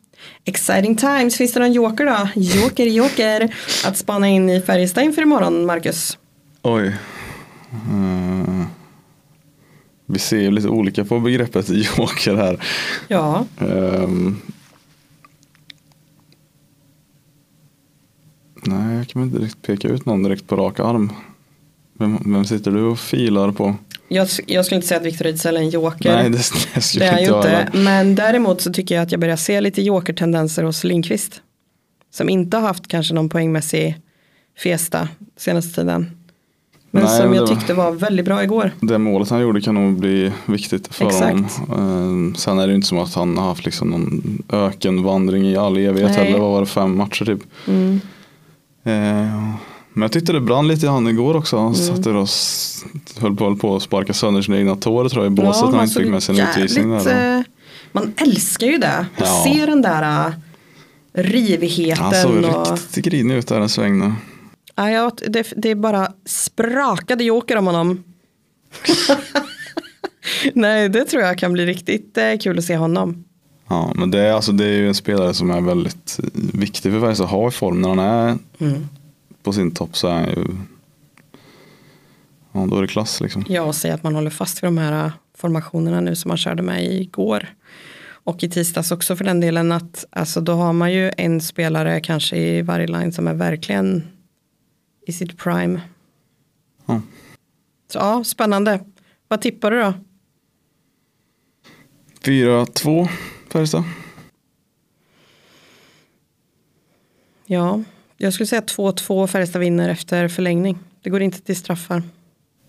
[0.45, 1.37] Exciting times.
[1.37, 2.29] Finns det någon joker då?
[2.41, 3.55] Joker, joker.
[3.85, 6.17] Att spana in i Färjestad inför imorgon, Marcus.
[6.61, 6.87] Oj.
[7.71, 8.65] Eh,
[10.05, 12.63] vi ser ju lite olika på begreppet joker här.
[13.07, 14.35] Ja, Ehm.
[18.63, 21.11] nej, jag kan inte direkt peka ut någon direkt på rak arm.
[21.97, 23.75] Vem, vem sitter du och filar på?
[24.07, 26.15] jag, jag skulle inte säga att Viktor Ejdsell är en joker.
[26.15, 26.37] Nej, det,
[26.75, 27.77] det skulle Det är inte ju jag inte.
[27.77, 31.41] Men däremot så tycker jag att jag börjar se lite jokertendenser hos Lindqvist.
[32.11, 33.97] Som inte har haft kanske någon poängmässig
[34.63, 36.14] festa senaste tiden.
[36.95, 38.71] Men Nej, som jag tyckte var väldigt bra igår.
[38.79, 41.23] Det målet han gjorde kan nog bli viktigt för Exakt.
[41.23, 41.47] honom.
[41.77, 45.77] Ehm, sen är det inte som att han har haft liksom någon ökenvandring i all
[45.77, 46.25] evighet Nej.
[46.25, 46.39] heller.
[46.39, 47.39] Vad var det, fem matcher typ.
[47.67, 48.01] Mm.
[48.83, 49.53] Ehm,
[49.93, 51.55] Men jag tyckte det brann lite i han igår också.
[51.55, 51.65] Mm.
[51.65, 52.27] Han satt där och
[53.21, 55.61] höll på, höll på att sparka sönder sina egna tår tror jag i båset när
[55.67, 56.89] han man inte såg fick med sig en utvisning.
[56.89, 57.37] Där.
[57.37, 57.43] eh,
[57.91, 59.05] Man älskar ju det.
[59.17, 59.25] Ja.
[59.25, 59.43] Ja.
[59.53, 60.33] Se den där
[61.13, 62.03] rivigheten.
[62.03, 64.13] Han såg och, riktigt grinig ut där en sväng nu.
[64.75, 68.03] Ja, ja, det, det är bara sprakade joker om honom.
[70.53, 73.23] Nej, det tror jag kan bli riktigt eh, kul att se honom.
[73.67, 76.91] Ja, men det är, alltså, det är ju en spelare som är väldigt eh, viktig
[76.91, 77.81] för Färjestad att ha i form.
[77.81, 78.87] När han är Mm.
[79.43, 80.45] på sin topp så är han ju
[82.51, 83.45] Ja, då är det klass liksom.
[83.49, 86.37] Ja, och säga att man håller fast vid de här uh, formationerna nu som man
[86.37, 87.47] körde med igår.
[88.07, 91.99] Och i tisdags också för den delen att alltså då har man ju en spelare
[91.99, 94.03] kanske i varje line som är verkligen
[95.05, 95.81] i sitt prime.
[96.85, 97.01] Ja.
[97.87, 98.79] Så ja, spännande.
[99.27, 99.93] Vad tippar du då?
[102.21, 103.07] 4-2
[103.51, 103.83] Färjestad.
[107.45, 107.83] Ja,
[108.17, 110.77] jag skulle säga 2-2 Färjestad vinner efter förlängning.
[111.01, 112.03] Det går inte till straffar.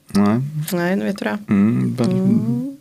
[0.06, 0.40] Nej.
[0.72, 1.38] Nej, nu vet du det.
[1.48, 2.75] Mm, ben,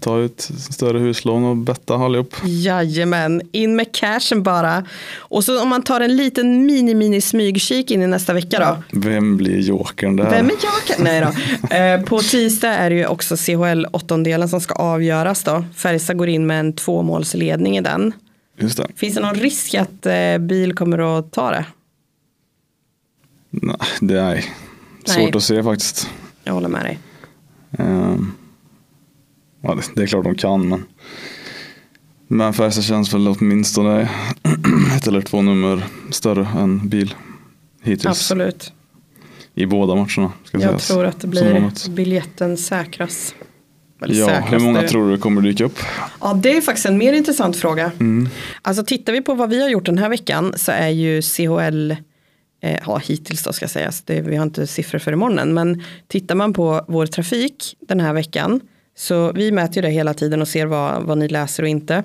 [0.00, 2.34] Ta ut större huslån och betta allihop.
[2.44, 4.84] Jajamän, in med cashen bara.
[5.16, 8.98] Och så om man tar en liten mini-mini smygkik in i nästa vecka då.
[9.00, 10.30] Vem blir jokern där?
[10.30, 11.04] Vem är jag?
[11.04, 11.76] Nej då.
[11.76, 15.64] Eh, på tisdag är det ju också CHL åttondelen som ska avgöras då.
[15.74, 18.12] Färjestad går in med en tvåmålsledning i den.
[18.58, 18.86] Just det.
[18.96, 21.64] Finns det någon risk att eh, bil kommer att ta det?
[23.50, 24.44] Nej, det är
[25.04, 25.32] svårt Nej.
[25.36, 26.10] att se faktiskt.
[26.44, 26.98] Jag håller med dig.
[27.78, 28.32] Ehm,
[29.66, 30.84] ja, det, det är klart de kan men.
[32.28, 34.02] Men Färjestad känns väl åtminstone
[34.96, 37.14] ett eller två nummer större än bil.
[37.82, 38.06] Hittills.
[38.06, 38.72] Absolut.
[39.54, 40.32] I båda matcherna.
[40.44, 40.88] Ska Jag sägas.
[40.88, 43.34] tror att det blir biljetten säkras.
[44.02, 45.78] Eller Ja, säkras, hur många tror du kommer dyka upp?
[46.20, 47.92] Ja, det är faktiskt en mer intressant fråga.
[48.00, 48.28] Mm.
[48.62, 51.90] Alltså tittar vi på vad vi har gjort den här veckan så är ju CHL,
[52.62, 56.34] eh, ja hittills då ska sägas, det, vi har inte siffror för imorgon men tittar
[56.34, 58.60] man på vår trafik den här veckan,
[58.96, 62.02] så vi mäter ju det hela tiden och ser vad, vad ni läser och inte.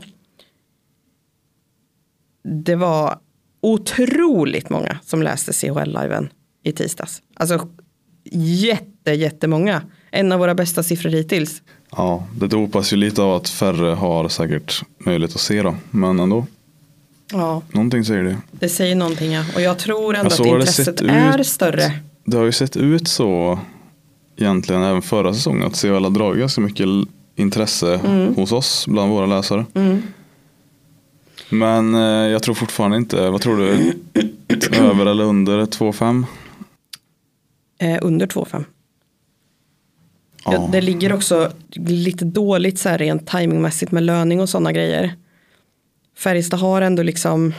[2.44, 3.20] Det var
[3.62, 6.30] otroligt många som läste CHL-liven
[6.64, 7.22] i tisdags.
[7.36, 7.68] Alltså
[8.32, 9.82] jätte, jättemånga.
[10.12, 11.62] En av våra bästa siffror hittills.
[11.92, 15.76] Ja, det dopas ju lite av att färre har säkert möjlighet att se då.
[15.92, 16.46] Men ändå,
[17.34, 18.38] Ja, någonting säger det.
[18.52, 19.46] det säger någonting ja.
[19.56, 21.48] Och jag tror ändå Ja, så att intresset är ut.
[21.48, 22.00] större.
[22.26, 23.60] Det har ju sett ut så
[24.42, 26.88] egentligen även förra säsongen att CHL har dragit ganska mycket
[27.36, 28.00] intresse
[28.36, 29.66] hos oss bland våra läsare.
[29.74, 30.02] Mm.
[31.50, 33.94] Men eh, jag tror fortfarande inte, vad tror du?
[34.78, 36.26] Över eller under 2,5?
[37.80, 38.66] Eh, under 2,5.
[40.46, 40.70] Ja.
[40.72, 45.16] Det ligger också lite dåligt så här rent timingmässigt med löning och sådana grejer.
[46.18, 47.54] Färjestad har ändå liksom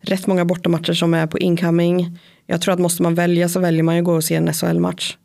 [0.00, 2.18] rätt många bortamatcher som är på incoming.
[2.46, 5.16] Jag tror att måste man välja så väljer man ju gå och se en SHL-match.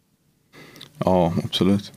[0.97, 1.91] Ja, absolut.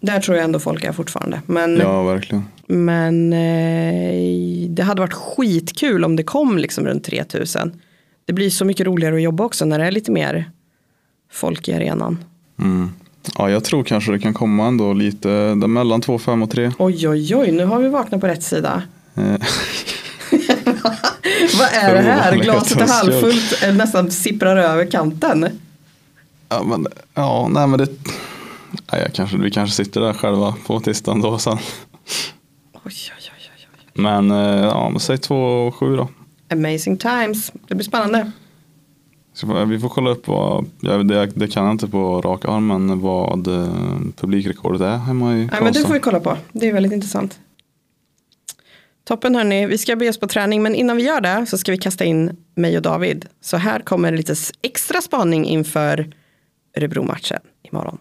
[0.00, 1.40] Där tror jag ändå folk är fortfarande.
[1.46, 2.44] Men, Ja, verkligen.
[2.66, 7.72] men eh, det hade varit skitkul om det kom liksom runt 3000.
[8.24, 10.50] Det blir så mycket roligare att jobba också när det är lite mer
[11.32, 12.24] folk i arenan.
[12.60, 12.90] Mm.
[13.38, 16.72] Ja, jag tror kanske det kan komma ändå lite där mellan 2,5 och 3.
[16.78, 18.82] Oj, oj, oj, nu har vi vaknat på rätt sida.
[19.14, 19.22] Eh,
[21.58, 22.36] Vad är det här?
[22.36, 25.48] Glaset är halvfullt, eh, nästan sipprar över kanten.
[26.48, 27.88] Ja, men, ja nej men det.
[28.92, 31.58] Nej, jag kanske, vi kanske sitter där själva på tisdagen då sen.
[32.72, 34.02] Oj, oj, oj, oj, oj.
[34.02, 36.08] Men eh, ja, men säg 2,7 då.
[36.52, 37.52] Amazing times.
[37.68, 38.30] Det blir spännande.
[39.66, 43.00] Vi får kolla upp vad, ja, det, det kan jag inte på rak arm, men
[43.00, 43.68] vad eh,
[44.16, 45.86] publikrekordet är hemma i Nej, men det Karlstad.
[45.86, 46.36] får vi kolla på.
[46.52, 47.38] Det är väldigt intressant.
[49.04, 51.72] Toppen hörni, vi ska bege oss på träning men innan vi gör det så ska
[51.72, 53.26] vi kasta in mig och David.
[53.40, 56.12] Så här kommer lite extra spaning inför
[56.76, 57.98] Örebro-matchen imorgon.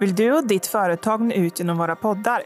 [0.00, 2.42] Vill du och ditt företag nå ut genom våra poddar?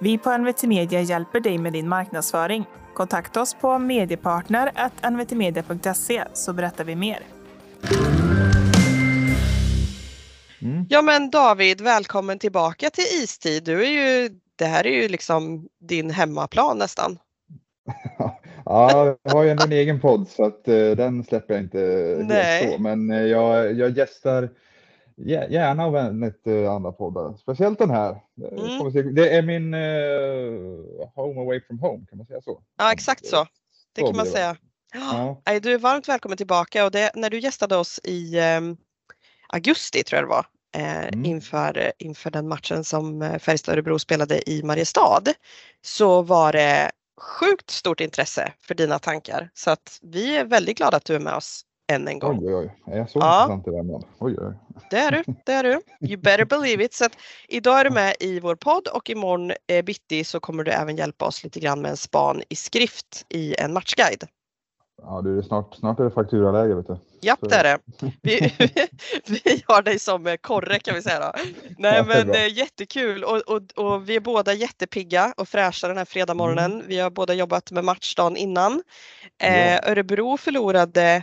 [0.00, 2.64] Vi på NVT Media hjälper dig med din marknadsföring.
[2.94, 7.18] Kontakta oss på mediepartner.nvtmedia.se så berättar vi mer.
[10.88, 13.64] Ja men David, välkommen tillbaka till istid.
[13.64, 17.18] Du är ju, det här är ju liksom din hemmaplan nästan.
[18.18, 18.39] Ja,
[18.70, 21.78] jag har ju ändå en egen podd så att eh, den släpper jag inte
[22.28, 22.62] Nej.
[22.64, 22.82] helt så.
[22.82, 24.50] Men eh, jag, jag gästar
[25.16, 27.36] gä- gärna och vänligt eh, andra poddar.
[27.36, 28.10] Speciellt den här.
[28.10, 28.18] Eh,
[28.96, 29.14] Mm.
[29.14, 29.74] Det är min
[31.14, 32.62] home away from home, kan man säga så?
[32.78, 33.46] Ja exakt så,
[33.94, 34.30] det Så kan man det.
[34.30, 34.56] säga.
[34.94, 35.42] Ja.
[35.62, 38.76] Du är varmt välkommen tillbaka och det, när du gästade oss i ehm,
[39.48, 41.24] augusti tror jag det var eh, Mm.
[41.24, 45.22] inför, inför den matchen som eh, Färjestad Örebro spelade i Mariestad
[45.82, 49.50] så var det sjukt stort intresse för dina tankar.
[49.54, 52.38] Så att vi är väldigt glada att du är med oss än en gång.
[52.38, 52.94] Oj, oj, oj.
[52.94, 53.42] Är jag så Ja.
[53.42, 54.04] intressant i Värmland?
[54.18, 54.54] Oj, oj.
[54.90, 55.80] Det är du, det är du.
[56.08, 56.94] You better believe it.
[56.94, 57.12] Så att
[57.48, 60.96] idag är du med i vår podd och imorgon eh, bitti så kommer du även
[60.96, 64.24] hjälpa oss lite grann med en span i skrift i en matchguide.
[65.02, 66.96] Ja, du, snart, snart är det fakturaläge, vet du.
[67.40, 67.78] Så- det är det.
[68.22, 68.52] Vi,
[69.44, 71.32] vi har dig som eh, korre kan vi säga då.
[71.78, 75.48] Nej Ja, det är men eh, jättekul och, och, och vi är båda jättepigga och
[75.48, 76.72] fräscha den här fredagmorgonen.
[76.72, 76.86] Mm.
[76.86, 78.82] Vi har båda jobbat med matchdagen innan.
[79.42, 81.22] Eh, Örebro förlorade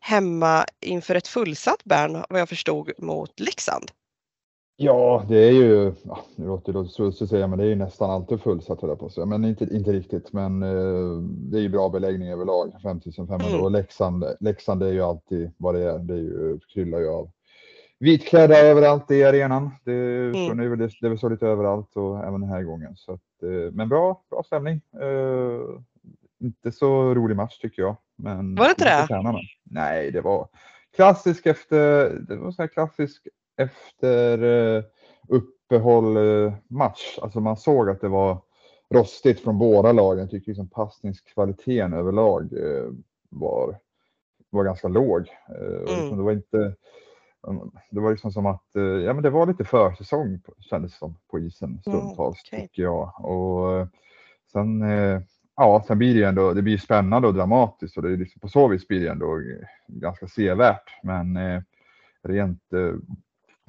[0.00, 3.90] hemma inför ett fullsatt Bern vad jag förstod mot Leksand.
[4.80, 8.10] Ja, det är ju, ja, nu låter det att säga, men det är ju nästan
[8.10, 9.26] alltid fullsatt höll jag på att säga.
[9.26, 13.60] Men inte, inte riktigt, men eh, det är ju bra beläggning överlag, 5500 Mm.
[13.64, 15.98] och Leksand, Leksand är ju alltid vad det är.
[15.98, 17.30] Det är ju, kryllar ju av
[17.98, 19.70] vitklädda överallt i arenan.
[19.84, 20.56] Det, Mm.
[20.56, 22.96] nu det, det är väl så lite överallt och även den här gången.
[22.96, 24.80] Så att, eh, men bra, bra stämning.
[25.00, 25.60] Eh,
[26.40, 27.96] inte så rolig match tycker jag.
[28.16, 29.06] Men Var det inte det?
[29.06, 29.38] tränarna.
[29.64, 30.48] Nej, det var
[30.96, 34.42] klassisk efter, det var så här klassisk efter
[34.76, 34.84] eh,
[35.28, 37.18] uppehåll eh, match.
[37.22, 38.38] Alltså man såg att det var
[38.94, 40.20] rostigt från båda lagen.
[40.20, 42.90] Jag tycker liksom passningskvaliteten överlag eh,
[43.28, 43.78] var,
[44.50, 45.28] var ganska låg.
[45.48, 46.00] Och Mm.
[46.00, 46.74] liksom Det var inte
[47.90, 48.64] det var liksom som att
[49.04, 52.60] ja, men det var lite försäsong kändes som på isen stundtals okej.
[52.60, 53.24] tycker jag.
[53.24, 53.86] Och
[54.52, 54.84] sen,
[55.56, 58.40] ja, sen blir det ju ändå, det blir spännande och dramatiskt och det är liksom,
[58.40, 59.40] på så vis blir det ändå
[59.86, 60.90] ganska sevärt.
[61.02, 61.38] Men
[62.22, 62.62] rent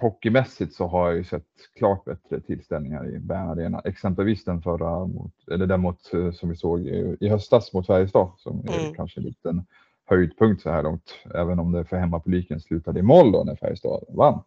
[0.02, 1.46] hockeymässigt så har jag ju sett
[1.78, 3.82] klart bättre tillställningar i Bern Arena.
[3.86, 7.88] Exempelvis den förra, mot, eller den mot, eh, som vi såg i, i höstas mot
[7.88, 8.96] Färjestad som är Mm.
[8.96, 9.66] kanske en liten
[10.06, 11.16] höjdpunkt så här långt.
[11.36, 14.44] Även om det för hemmapubliken slutade i mål då när Färjestad vann.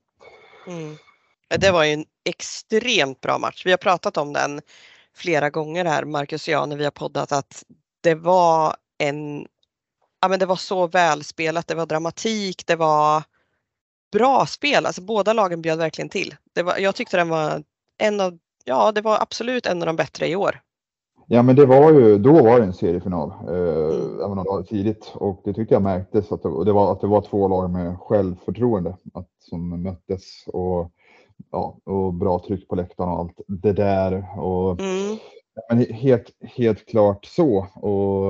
[0.67, 0.97] Mm.
[1.61, 3.67] Det var ju en extremt bra match.
[3.67, 4.61] Vi har pratat om den
[5.15, 7.65] flera gånger här, Marcus och jag, när vi har poddat att
[8.01, 9.47] det var en,
[10.21, 13.23] ja men det var så välspelat, det var dramatik, det var
[14.13, 14.87] bra spel.
[14.87, 16.35] Alltså båda lagen bjöd verkligen till.
[16.65, 17.63] Var, jag tyckte den var
[17.99, 20.61] en av, ja det var absolut en av de bättre i år.
[21.27, 24.63] Ja, men det var ju, då var det en seriefinal, eh, även om det var
[24.63, 25.13] tidigt.
[25.15, 27.99] Och det tyckte jag märktes att det, det var, att det var två lag med
[28.01, 30.91] självförtroende att, som möttes och,
[31.51, 34.39] ja, och bra tryck på läktaren och allt det där.
[34.39, 35.19] Och, Mm.
[35.69, 37.67] Men he- helt, helt klart så.
[37.75, 38.27] Och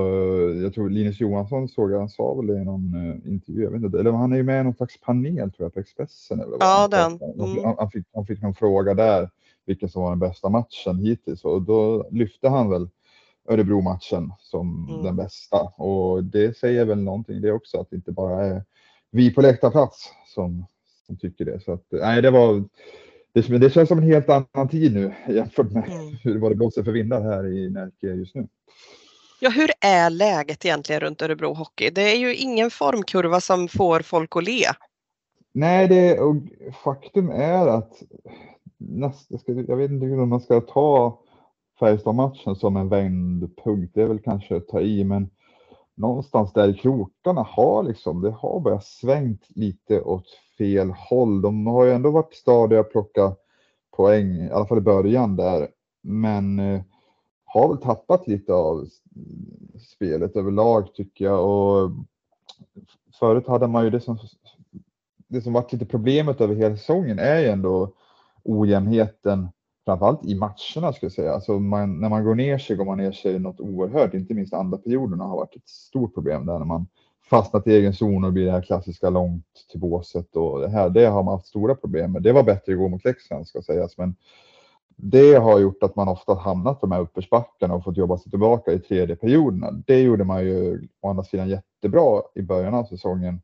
[0.56, 3.70] jag tror Linus Johansson såg jag, han sa väl det i någon eh, intervju, jag
[3.70, 6.40] vet inte, eller han är ju med i någon slags panel tror jag på Expressen.
[6.40, 7.30] Eller vad Ja, han den.
[7.50, 7.64] Mm.
[7.64, 9.30] Han, han, fick, han fick någon fråga där
[9.66, 12.88] vilken som var den bästa matchen hittills och då lyfte han väl
[13.48, 15.04] Örebro-matchen som Mm.
[15.04, 18.62] den bästa och det säger väl någonting det också att det inte bara är
[19.10, 20.66] vi på läktarplats som,
[21.06, 21.60] som tycker det.
[21.60, 22.64] Så att, nej, det var
[23.32, 26.16] det, det känns som en helt annan tid nu jämfört med Mm.
[26.22, 28.48] hur det blåser för vindar här i Närke just nu.
[29.40, 31.90] Ja, hur är läget egentligen runt Örebro Hockey?
[31.90, 34.64] Det är ju ingen formkurva som får folk att le.
[35.52, 36.36] Nej, det, och
[36.84, 38.02] faktum är att
[38.78, 41.18] nästa, jag, ska, jag vet inte hur man ska ta
[41.80, 43.94] Färjestad-matchen som en vändpunkt.
[43.94, 45.30] Det är väl kanske att ta i, men
[45.94, 50.26] någonstans där i krokarna har liksom, det har börjat svängt lite åt
[50.58, 51.42] fel håll.
[51.42, 53.36] De har ju ändå varit stadiga att plocka
[53.96, 55.68] poäng, i alla fall i början där,
[56.02, 56.82] men eh,
[57.44, 58.86] har väl tappat lite av
[59.78, 61.48] spelet överlag tycker jag.
[61.48, 61.90] Och
[63.18, 64.18] förut hade man ju det som
[65.32, 67.92] det som varit lite problemet över hela säsongen är ju ändå
[68.44, 69.48] ojämnheten,
[69.84, 71.32] framförallt i matcherna skulle jag säga.
[71.32, 74.54] Alltså man, när man går ner sig går man ner sig något oerhört, inte minst
[74.54, 76.86] andra perioderna har varit ett stort problem där när man
[77.30, 80.90] fastnat i egen zon och blir det här klassiska långt till båset och det här,
[80.90, 82.22] det har man haft stora problem med.
[82.22, 84.16] Det var bättre igår mot Leksand ska sägas, men
[84.96, 88.30] det har gjort att man ofta hamnat på de här uppförsbackarna och fått jobba sig
[88.30, 89.70] tillbaka i tredje perioderna.
[89.86, 93.40] Det gjorde man ju å andra sidan jättebra i början av säsongen.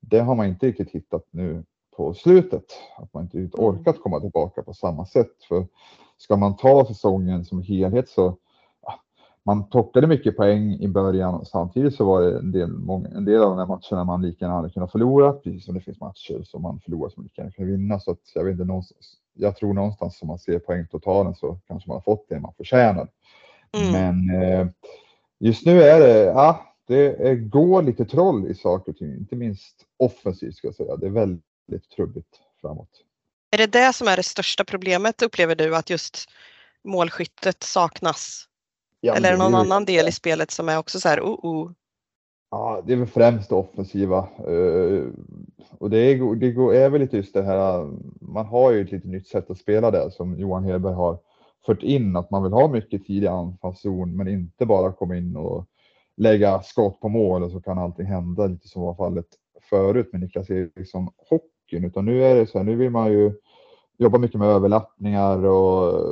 [0.00, 1.64] Det har man inte riktigt hittat nu
[1.98, 2.64] på slutet.
[2.96, 5.42] Att man inte riktigt orkat komma tillbaka på samma sätt.
[5.48, 5.66] För
[6.18, 8.36] ska man ta säsongen som helhet så
[9.42, 11.44] man plockade mycket poäng i början.
[11.44, 14.44] Samtidigt så var det en del, många, en del av de här matcherna man lika
[14.44, 15.32] gärna hade kunnat förlora.
[15.32, 18.00] Precis som det finns matcher som man förlorar som lika gärna kan vinna.
[18.00, 18.82] Så att jag vet inte,
[19.34, 23.08] jag tror någonstans som man ser poängtotalen så kanske man har fått det man förtjänar.
[23.78, 23.92] Mm.
[23.92, 24.66] Men eh,
[25.38, 29.36] just nu är det, ja, det är, går lite troll i saker och ting, inte
[29.36, 30.96] minst offensivt ska jag säga.
[30.96, 31.47] Det är väldigt
[31.96, 33.04] trubbigt framåt.
[33.50, 36.16] Är det det som är det största problemet upplever du att just
[36.84, 38.44] målskyttet saknas?
[39.00, 41.20] Ja, Eller är det någon ju- annan del i spelet som är också så här,
[41.20, 41.70] oh, oh.
[42.50, 44.18] Ja, det är väl främst det offensiva.
[44.38, 45.04] eh,
[45.78, 49.08] och det är, det är väl lite just det här, man har ju ett lite
[49.08, 51.18] nytt sätt att spela där som Johan Hedberg har
[51.66, 55.36] fört in att man vill ha mycket tid i anfallszon men inte bara komma in
[55.36, 55.66] och
[56.16, 59.26] lägga skott på mål och så kan allting hända lite som var fallet
[59.70, 61.08] förut med Niklas Eriksson
[61.68, 63.32] hockeyn utan nu är det så här, nu vill man ju
[63.98, 66.02] jobba mycket med överlappningar och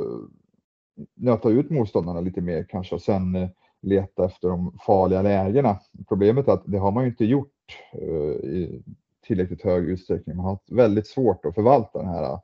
[1.15, 3.49] nöta ut motståndarna lite mer kanske och sen eh,
[3.81, 5.79] leta efter de farliga lägena.
[6.07, 7.53] Problemet är att det har man ju inte gjort
[7.93, 8.81] eh, i
[9.27, 10.35] tillräckligt hög utsträckning.
[10.35, 12.39] Man har haft väldigt svårt att förvalta den här eh,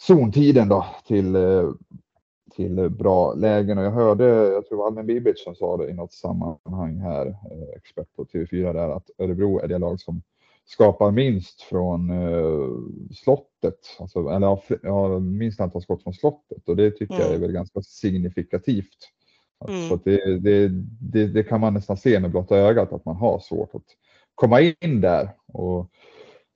[0.00, 1.36] zontiden då till,
[2.56, 6.12] till bra lägen och jag hörde, jag tror Almen Bibic som sa det i något
[6.12, 7.36] sammanhang här,
[7.76, 10.22] expert på TV4 där, att Örebro är det lag som
[10.64, 12.80] skapar minst från uh,
[13.14, 17.26] slottet, alltså, eller ja, minst antal skott från slottet och det tycker mm.
[17.26, 19.10] jag är väl ganska signifikativt.
[19.68, 19.88] Mm.
[19.88, 20.68] Så det, det,
[21.00, 23.86] det, det, kan man nästan se med blotta ögat att man har svårt att
[24.34, 25.30] komma in där.
[25.46, 25.90] Och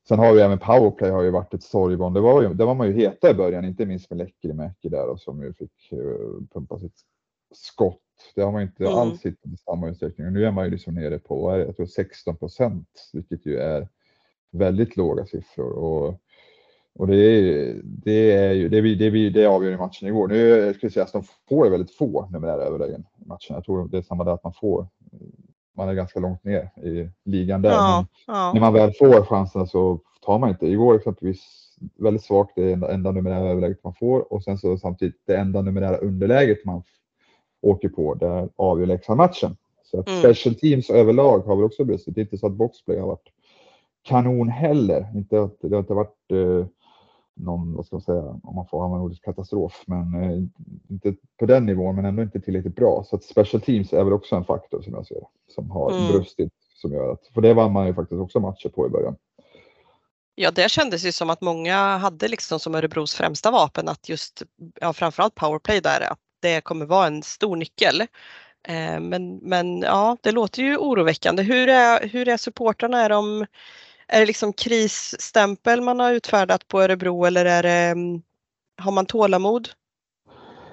[0.09, 2.15] sen har vi även powerplay har ju varit ett sorgebarn.
[2.15, 5.09] Det var, ju, det var man ju heta i början, inte minst med Lekkerimäki där
[5.09, 7.01] och som ju fick uh, pumpa sitt
[7.55, 8.01] skott.
[8.35, 8.99] Det har man inte mm.
[8.99, 10.33] alls hittat i samma utsträckning.
[10.33, 13.89] Nu är man ju liksom nere på jag tror 16 procent, vilket ju är
[14.53, 15.73] väldigt låga siffror.
[15.73, 16.21] Och
[16.99, 20.29] och det, är, det, är ju, det, det, det avgör ju matchen igår.
[20.29, 23.55] Nu ska jag säga att de får väldigt få numerära överlägen i matchen.
[23.55, 24.89] Jag tror det är samma där att man får.
[25.77, 27.71] Man är ganska långt ner i ligan där.
[27.71, 28.51] Ja, ja.
[28.55, 30.67] När man väl får chansen så tar man inte.
[30.67, 31.41] Igår exempelvis
[31.99, 35.63] väldigt svagt det enda, enda numerära överläget man får och sen så samtidigt det enda
[35.63, 36.83] numerära underläget man
[37.61, 38.15] åker på.
[38.15, 39.57] Där avgör Leksand matchen.
[39.85, 40.21] Så att mm.
[40.21, 42.15] special teams överlag har väl också brustit.
[42.15, 43.29] Det är inte så att boxplay har varit
[44.03, 45.13] kanon heller.
[45.15, 46.67] Inte att det har inte varit eh,
[47.35, 50.43] någon, vad ska man säga, om man får använda ordet katastrof, men eh,
[50.91, 53.05] inte på den nivån, men ändå inte tillräckligt bra.
[53.05, 55.23] Så att special teams är väl också en faktor som jag ser
[55.55, 56.13] som har mm.
[56.13, 59.17] brustit som gör att, för det vann man ju faktiskt också matcher på i början.
[60.35, 64.43] Ja, det kändes ju som att många hade liksom som Örebros främsta vapen att just,
[64.81, 68.01] ja framförallt powerplay där, att det kommer vara en stor nyckel.
[68.69, 71.43] Eh, men, men ja, det låter ju oroväckande.
[71.43, 73.01] Hur är, hur är supportrarna?
[73.01, 73.47] Är de
[74.09, 78.23] är det liksom krisstämpel man har utfärdat på Örebro eller är det, mm,
[78.79, 79.69] har man tålamod?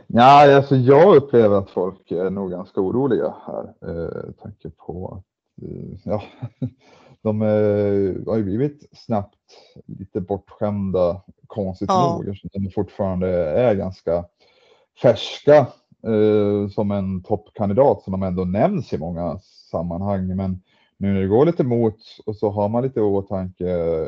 [0.07, 3.89] Ja, alltså jag upplever att folk är nog ganska oroliga här.
[3.89, 6.23] Eh, tanke på att eh, ja,
[7.21, 9.39] de eh, har ju blivit snabbt
[9.85, 12.15] lite bortskämda, konstigt ja.
[12.17, 14.25] nog, eftersom de fortfarande är ganska
[15.01, 15.67] färska
[16.07, 19.39] eh, som en toppkandidat som de ändå nämns i många
[19.71, 20.35] sammanhang.
[20.35, 20.61] Men
[20.97, 23.65] nu när det går lite mot och så har man lite i åtanke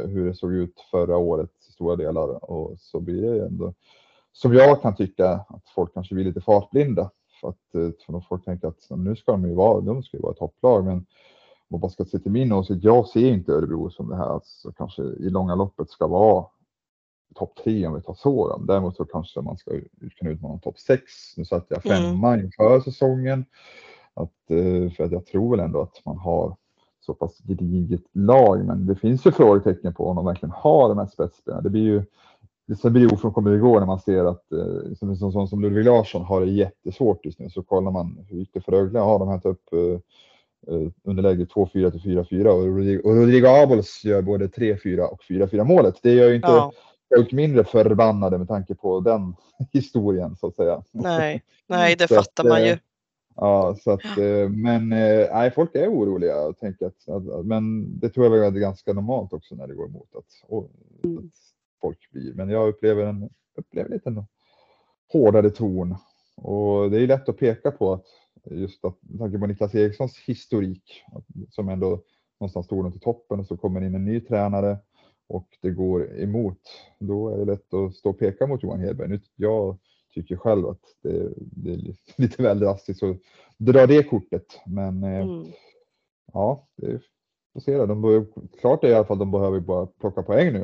[0.08, 3.74] hur det såg ut förra året i stora delar och så blir det ändå
[4.36, 7.12] som jag kan tycka att folk kanske blir lite fartblinda.
[7.41, 10.24] För att eh, för folk tänker att nu ska de ju vara, de ska ju
[10.24, 11.06] vara topplag, men
[11.69, 14.26] om man ska se till min åsikt, jag ser inte Örebro som det här.
[14.26, 16.45] Alltså, kanske i långa loppet ska vara
[17.36, 18.58] topp tre om vi tar så.
[18.58, 19.71] Däremot så kanske man ska
[20.19, 21.04] kunna utmana topp sex.
[21.38, 21.98] Nu satt jag mm.
[21.98, 22.45] femma mm.
[22.45, 23.45] inför säsongen.
[24.13, 26.56] Att, eh, för att jag tror väl ändå att man har
[27.06, 28.65] så pass gediget lag.
[28.65, 31.62] Men det finns ju frågetecken på om de verkligen har de här spetsspelarna.
[31.62, 32.04] Det blir ju
[32.67, 36.26] det blir ofrånkomligt igår när man ser att eh, som en sån som Ludvig Larsson
[36.26, 37.50] har det jättesvårt just nu.
[37.50, 39.00] Så kollar man hur gick det för Rögle?
[39.00, 40.00] Ja, de hämtat upp uh,
[41.04, 46.00] underläge 2-4 till 4-4 och Rodrigo, och Rodrigo Abols gör både 3-4 och 4-4 målet.
[46.02, 46.71] Det gör ju inte ja.
[47.15, 49.36] Folk mindre förbannade med tanke på den
[49.74, 50.84] historien så att säga.
[50.91, 52.78] Nej, nej det fattar man ju.
[53.36, 56.41] Ja, så att, eh, men eh, nej, folk är oroliga.
[56.41, 59.86] Och tänker att, att, men det tror jag är ganska normalt också när det går
[59.86, 60.72] emot att, och,
[61.04, 61.18] mm.
[61.18, 61.24] att
[61.82, 62.34] folk blir.
[62.34, 64.26] Men jag upplever en upplever lite en
[65.13, 65.96] hårdare ton
[66.36, 68.06] och det är lätt att peka på att
[68.46, 71.04] just att med tanke på Niklas Erikssons historik
[71.50, 72.02] som ändå
[72.39, 74.78] någonstans stod till toppen och så kommer in en ny tränare
[75.28, 76.60] och det går emot.
[77.00, 79.20] Då är det lätt att stå och peka mot Johan Hedberg.
[79.36, 79.78] Jag
[80.14, 83.18] tycker själv att det, det är lite väl drastiskt att
[83.58, 84.60] dra det kortet.
[84.66, 85.46] Men eh, mm.
[86.34, 87.02] ja, det
[87.54, 87.86] får se det.
[87.86, 88.26] De bör,
[88.60, 90.62] klart är i alla fall de behöver bara plocka poäng nu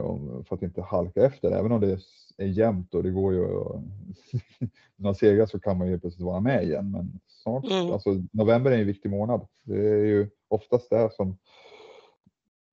[0.48, 1.52] för att inte halka efter.
[1.52, 2.00] Även om det
[2.38, 3.48] är jämnt och det går ju
[4.96, 6.92] några segrar så kan man ju plötsligt vara med igen.
[6.92, 7.92] Men snart, mm.
[7.92, 9.48] alltså november är en viktig månad.
[9.64, 11.38] Det är ju oftast det som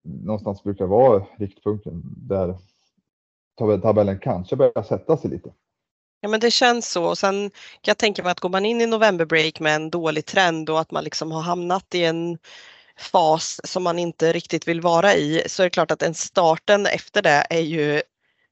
[0.09, 2.59] någonstans brukar vara riktpunkten där
[3.59, 5.53] tabellen kanske börjar sätta sig lite.
[6.21, 8.81] Ja men det känns så och sen kan jag tänka mig att går man in
[8.81, 12.39] i novemberbreak med en dålig trend och att man liksom har hamnat i en
[12.99, 16.87] fas som man inte riktigt vill vara i så är det klart att en starten
[16.87, 18.03] efter det är ju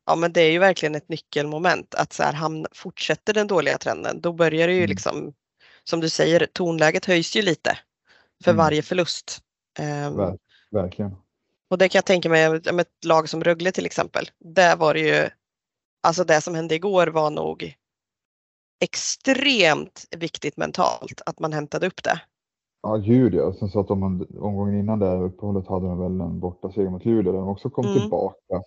[0.07, 3.79] Ja men det är ju verkligen ett nyckelmoment att så här, hamna, fortsätter den dåliga
[3.79, 4.91] trenden då börjar det ju mm.
[4.91, 5.33] liksom
[5.85, 7.79] som du säger tonläget höjs ju lite
[8.45, 8.59] för mm.
[8.59, 9.41] varje förlust.
[9.79, 10.39] Um,
[10.71, 11.17] verkligen.
[11.71, 14.25] Och det kan jag tänka mig med ett lag som Rögle till exempel.
[14.39, 15.29] Där var det ju
[16.07, 17.75] Alltså det som hände igår var nog
[18.85, 22.21] extremt viktigt mentalt att man hämtade upp det.
[22.83, 23.53] Ja, gud ja.
[23.53, 27.05] Sen så att de omgången innan där uppehållet hade de väl en borta seger mot
[27.05, 28.01] Luleå där de också kom Mm.
[28.01, 28.63] tillbaka.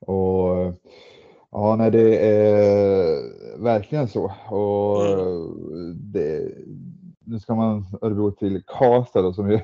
[0.00, 0.74] Och
[1.50, 3.18] ja, nej, det är
[3.62, 4.24] verkligen så.
[4.54, 5.02] Och
[5.94, 6.54] det,
[7.24, 9.60] nu ska man Örebro till Karlstad då, som ju,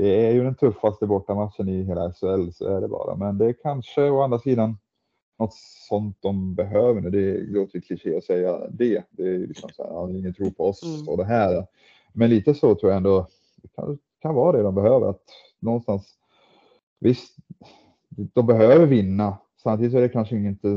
[0.00, 3.16] det är ju den tuffaste bortamatchen i hela SHL, så är det bara.
[3.16, 4.78] Men det är kanske å andra sidan
[5.38, 5.54] något
[5.88, 7.10] sånt de behöver nu.
[7.10, 9.04] Det låter ju kliché att säga det.
[9.10, 11.08] Det är liksom så här, ja, ingen tror på oss Mm.
[11.08, 11.66] och det här.
[12.12, 13.26] Men lite så tror jag ändå
[13.62, 15.08] det kan, kan vara det de behöver.
[15.10, 15.22] Att
[15.58, 16.14] någonstans,
[17.00, 17.36] visst,
[18.08, 19.38] de behöver vinna.
[19.62, 20.68] Samtidigt så är det kanske inte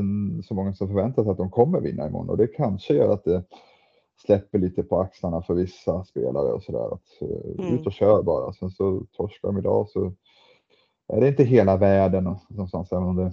[0.44, 3.24] så många som förväntar sig att de kommer vinna imorgon och det kanske gör att
[3.24, 3.42] det
[4.16, 6.94] släpper lite på axlarna för vissa spelare och sådär.
[6.94, 7.74] Att eh, Mm.
[7.74, 8.52] ut och kör bara.
[8.52, 10.12] Sen så torskar de idag så
[11.08, 13.32] är det inte hela världen någonstans, även om det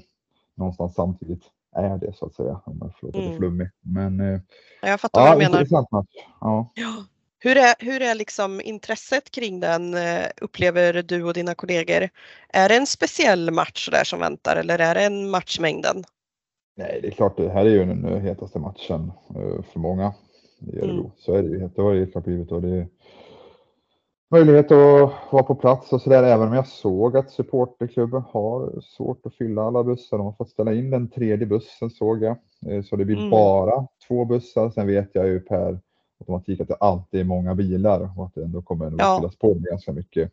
[0.55, 1.43] någonstans samtidigt
[1.75, 2.61] är det så att säga.
[2.65, 3.37] Om jag får låta Mm.
[3.37, 3.69] flummig.
[3.81, 4.39] Men eh,
[4.81, 5.59] Ja, Jag fattar ja, vad du menar.
[5.59, 6.07] intressant match.
[6.41, 6.71] Ja.
[6.75, 7.05] Ja.
[7.43, 12.09] Hur är, hur är liksom intresset kring den, eh, upplever du och dina kollegor?
[12.49, 16.03] Är det en speciell match där som väntar eller är det en matchmängden?
[16.75, 19.11] Nej, det är klart, det här är ju den hetaste matchen
[19.73, 20.13] för många
[20.67, 20.99] i Örebro.
[20.99, 21.11] Mm.
[21.17, 21.69] Så är det ju.
[21.75, 22.87] Det har helt klart blivit och det är
[24.31, 26.23] möjlighet att vara på plats och sådär.
[26.23, 30.17] Även om jag såg att supporterklubben har svårt att fylla alla bussar.
[30.17, 32.35] De har fått ställa in den tredje bussen såg jag.
[32.67, 33.29] Eh, Så det blir Mm.
[33.29, 34.69] bara två bussar.
[34.69, 35.79] Sen vet jag ju per
[36.19, 39.17] automatik att det alltid är många bilar och att det ändå kommer att Ja.
[39.19, 40.31] fyllas på med ganska mycket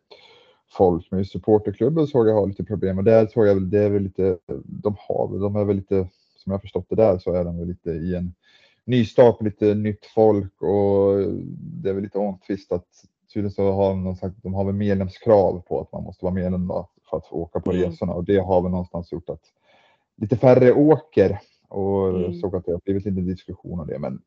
[0.71, 1.07] folk.
[1.11, 4.03] Men supporterklubben såg jag har lite problem och där såg jag väl, det är väl
[4.03, 6.07] lite, de har de är väl lite,
[6.37, 8.33] som jag förstått det där så är de väl lite i en
[8.89, 11.17] nystart, lite nytt folk och
[11.83, 12.85] det är väl lite omtvistat.
[13.33, 16.67] Tydligen så har de, slags, de har väl medlemskrav på att man måste vara medlem
[17.09, 17.83] för att få åka på Mm.
[17.83, 19.41] resorna och det har väl någonstans gjort att
[20.17, 22.33] lite färre åker och Mm.
[22.33, 23.99] såg att det har blivit lite diskussion om det.
[23.99, 24.21] Men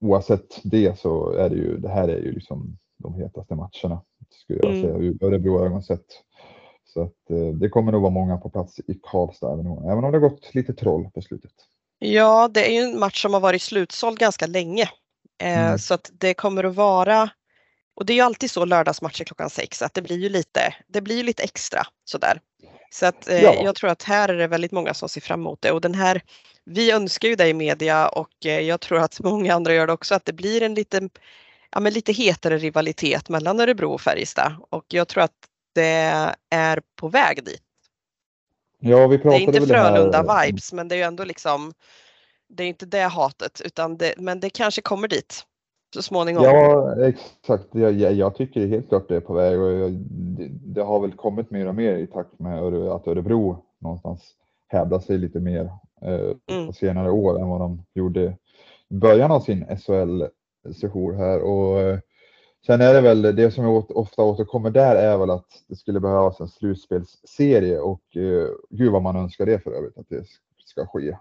[0.00, 4.58] oavsett det så är det ju, det här är ju liksom de hetaste matcherna skulle
[4.62, 4.82] jag Mm.
[4.82, 6.06] säga ur Örebro ögon sett.
[6.84, 10.04] Så att eh, det kommer nog vara många på plats i Karlstad även om, även
[10.04, 11.52] om det gått lite troll på slutet.
[12.04, 14.82] Ja, det är ju en match som har varit slutsåld ganska länge.
[15.42, 15.78] Eh, Mm.
[15.78, 17.30] Så att det kommer att vara,
[17.96, 21.00] och det är ju alltid så lördagsmatcher klockan sex, att det blir ju lite, det
[21.00, 22.40] blir ju lite extra sådär.
[22.90, 23.64] Så att eh, Ja.
[23.64, 25.94] jag tror att här är det väldigt många som ser fram emot det och den
[25.94, 26.22] här,
[26.64, 29.92] vi önskar ju det i media och eh, jag tror att många andra gör det
[29.92, 31.08] också, att det blir en lite,
[31.70, 35.36] ja, men lite hetare rivalitet mellan Örebro och Färjestad och jag tror att
[35.74, 37.62] det är på väg dit.
[38.84, 41.72] Ja, vi Det är pratade inte Frölunda-vibes men det är ju ändå liksom,
[42.48, 45.46] det är inte det hatet utan det, men det kanske kommer dit
[45.94, 46.44] så småningom.
[46.44, 47.64] Ja, exakt.
[47.72, 51.00] Jag, jag, jag tycker helt klart det är på väg och jag, det, det har
[51.00, 54.34] väl kommit mer och mer i takt med att Örebro någonstans
[54.68, 55.70] hävdar sig lite mer
[56.02, 56.66] eh, Mm.
[56.66, 58.36] på senare år än vad de gjorde
[58.88, 61.42] i början av sin SHL-session här.
[61.42, 61.98] Och, eh,
[62.66, 66.00] sen är det väl det som jag ofta återkommer där är väl att det skulle
[66.00, 70.24] behövas en slutspelsserie och eh, gud vad man önskar det för övrigt att det
[70.66, 71.08] ska ske.
[71.08, 71.16] Eh,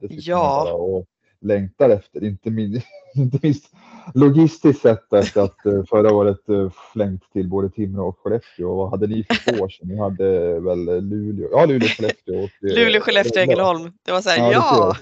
[0.00, 0.72] det Ja.
[0.72, 1.06] och
[1.44, 3.70] längtar efter, inte minst, inte minst
[4.14, 8.74] logistiskt sett efter att eh, förra året eh, flängt till både Timrå och Skellefteå.
[8.74, 9.88] Vad hade ni för år sedan?
[9.88, 13.92] Ni hade väl Luleå, ja Luleå, Skellefteå och eh, Luleå, Skellefteå, Ängelholm.
[14.02, 14.96] Det var så här, Ja,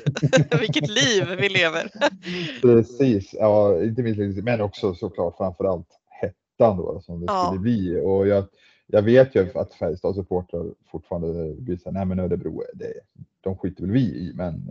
[0.51, 1.91] ja, vilket liv vi lever.
[2.63, 5.89] Precis, ja, inte minst, men också såklart framförallt
[6.21, 7.47] hettan då som det Ja.
[7.47, 8.01] skulle bli.
[8.05, 8.45] Och jag,
[8.87, 12.93] jag vet ju att Färjestads supportrar fortfarande blir så nej men Örebro, det,
[13.41, 14.63] de skiter väl vi i, men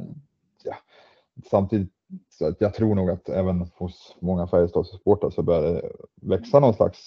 [0.63, 0.75] ja,
[1.49, 1.89] samtidigt
[2.29, 6.59] så att jag tror nog att även hos många Färjestads supportrar så börjar det växa
[6.59, 6.99] någon slags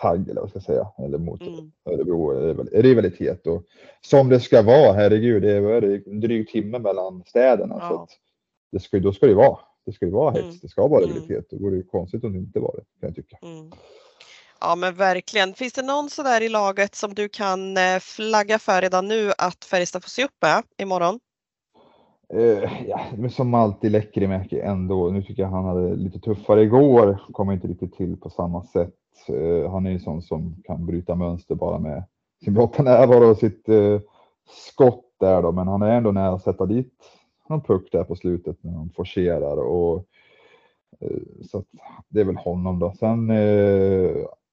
[0.00, 1.72] tagg eller vad ska jag säga, eller mot Mm.
[1.90, 3.64] Örebro rival- rivalitet och
[4.00, 7.74] som det ska vara, herregud, det är, en dryg timme mellan städerna.
[7.74, 8.02] Så Ja.
[8.02, 8.10] att
[8.72, 9.58] det ska, då ska det vara.
[9.86, 10.58] Det ska ju vara hets, Mm.
[10.62, 11.14] det ska vara Mm.
[11.14, 11.46] rivalitet.
[11.50, 13.38] Det vore ju konstigt om det inte var det, kan jag tycka.
[13.42, 13.72] Mm.
[14.60, 15.54] Ja men verkligen.
[15.54, 19.64] Finns det någon sådär i laget som du kan eh, flagga för redan nu att
[19.64, 21.20] Färjestad får se upp med imorgon?
[22.32, 25.10] Eh, ja, men som alltid Lekkerimäki ändå.
[25.10, 27.18] Nu tycker jag han hade lite tuffare igår.
[27.32, 28.94] Kommer inte riktigt till på samma sätt.
[29.28, 32.04] Eh, han är ju sån som kan bryta mönster bara med
[32.44, 34.00] sin blotta närvaro och sitt eh,
[34.48, 35.52] skott där då.
[35.52, 36.94] Men han är ändå nära att sätta dit
[37.48, 40.04] någon puck där på slutet när han forcerar och
[41.50, 41.64] så att
[42.08, 42.92] det är väl honom då.
[42.98, 43.26] Sen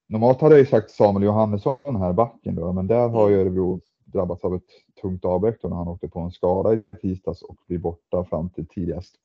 [0.07, 3.79] normalt hade jag ju sagt Samuel Johannesson här backen då, men där har ju Örebro
[4.13, 4.63] drabbats av ett
[5.01, 8.65] tungt avbräck när han åkte på en skada i tisdags och blir borta fram till
[8.67, 9.15] tidigast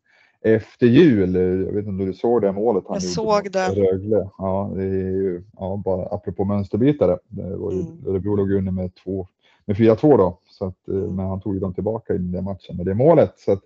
[0.40, 1.34] efter jul.
[1.34, 3.68] Jag vet inte om du såg det målet han Jag såg det.
[3.68, 4.28] Rögle.
[4.38, 7.18] Ja, det är ju, ja, bara apropå mönsterbytare.
[7.28, 8.06] Det var ju, Mm.
[8.06, 9.26] Örebro låg under med, två-
[9.64, 11.16] med 4-2 då, så att, eh, Mm.
[11.16, 13.32] men han tog ju dem tillbaka i den matchen med det målet.
[13.38, 13.60] Så att,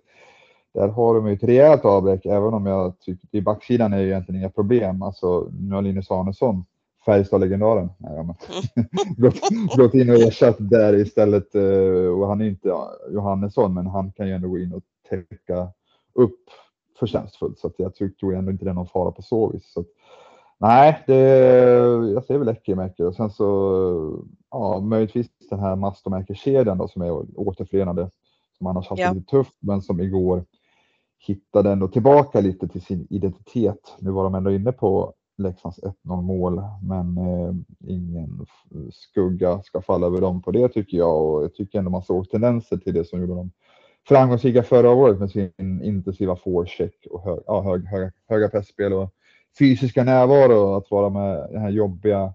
[0.73, 4.07] där har de ju ett rejält avbräck, även om jag tycker i backsidan är ju
[4.07, 5.01] egentligen inga problem.
[5.01, 6.65] Alltså, nu har Linus Arnesson,
[7.05, 7.89] Färjestad-legendaren,
[9.17, 9.35] gått,
[9.77, 11.55] gått in och ersatt där istället.
[11.55, 12.73] eh, Och han är inte
[13.11, 15.67] Johannesson, men han kan ju ändå gå in och täcka
[16.13, 16.39] upp
[16.99, 17.59] förtjänstfullt.
[17.59, 19.71] Så att jag tror ändå inte det är någon fara på så vis.
[19.73, 19.87] Så att,
[20.57, 21.15] nej, det,
[22.13, 27.39] jag ser väl Lekkerimäki och sen så ja, möjligtvis den här Mastomäki-kedjan då som är
[27.39, 28.09] återförenade
[28.57, 29.09] som annars haft Ja.
[29.09, 30.45] det lite tufft, men som igår
[31.27, 33.95] hittade ändå tillbaka lite till sin identitet.
[33.99, 37.55] Nu var de ändå inne på Leksands 1-0 mål, men eh,
[37.87, 38.45] ingen
[38.91, 42.29] skugga ska falla över dem på det tycker jag och jag tycker ändå man såg
[42.29, 43.51] tendenser till det som gjorde dem
[44.07, 49.09] framgångsrika förra året med sin intensiva forecheck och hög, ja, hög, höga, höga pressspel och
[49.59, 52.33] fysiska närvaro att vara med den här jobbiga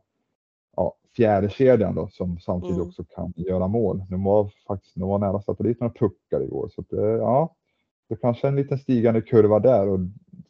[0.76, 2.88] ja, fjärde kedjan då som samtidigt Mm.
[2.88, 4.05] också kan göra mål.
[4.11, 7.05] De var faktiskt de var nära att sätta dit några puckar igår så att, eh,
[7.05, 7.55] ja,
[8.09, 9.98] det kanske är en liten stigande kurva där och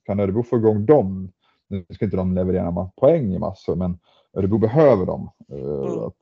[0.04, 1.32] kan Örebro få igång dem.
[1.68, 3.98] Nu ska inte de leverera poäng i massor, men
[4.32, 5.98] Örebro behöver dem eh, Mm.
[6.06, 6.14] att,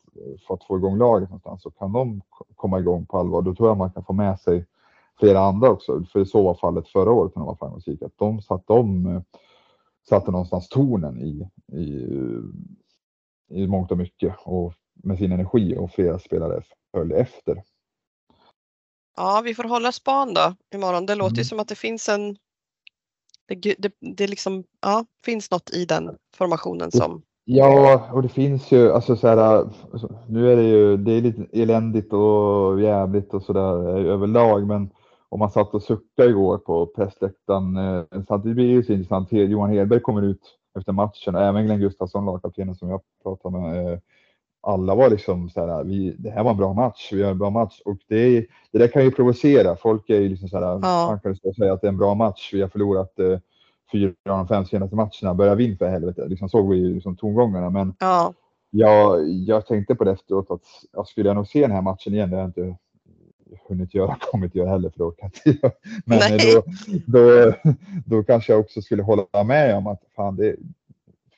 [0.46, 1.62] för att få igång laget någonstans.
[1.62, 2.22] Så kan de
[2.56, 4.66] komma igång på allvar, då tror jag man kan få med sig
[5.20, 6.04] flera andra också.
[6.12, 8.06] För så var fallet förra året när de var framgångsrika.
[8.06, 9.22] Att de satte, om, eh,
[10.08, 12.06] satte någonstans tonen i, i,
[13.50, 16.62] i mångt och mycket och med sin energi och flera spelare
[16.92, 17.62] följde efter.
[19.16, 21.06] Ja, vi får hålla span då imorgon.
[21.06, 21.44] Det låter Mm.
[21.44, 22.36] som att det finns en
[23.46, 28.72] det, det, det liksom, ja, finns något i den formationen som Ja, och det finns
[28.72, 29.38] ju, alltså så här,
[29.92, 34.90] alltså, nu är det ju, det är lite eländigt och jävligt och sådär överlag, men
[35.28, 39.32] om man satt och suckade igår på pressläktaren, eh, samtidigt blir det ju så intressant,
[39.32, 43.98] Johan Hedberg kommer ut efter matchen, även Glenn Gustafsson, lagkaptenen som jag pratade med, eh,
[44.62, 47.38] alla var liksom så här, vi, det här var en bra match, vi gör en
[47.38, 50.62] bra match och det, det där kan ju provocera, folk är ju liksom så här,
[50.62, 50.78] Ja.
[50.82, 53.38] man kan ju säga att det är en bra match, vi har förlorat eh,
[53.92, 56.26] fyra av de fem senaste matcherna, börja vinna för helvete.
[56.28, 57.70] Liksom såg vi ju liksom tongångarna.
[57.70, 58.32] Men ja,
[58.70, 62.14] jag, jag tänkte på det efteråt att jag skulle jag nog se den här matchen
[62.14, 62.30] igen.
[62.30, 62.76] Det har jag inte
[63.68, 65.72] hunnit göra, kommit göra heller för det orkar inte jag.
[66.04, 66.38] Men Nej.
[66.54, 66.62] då,
[67.06, 67.52] då,
[68.06, 70.56] då kanske jag också skulle hålla med om att fan, det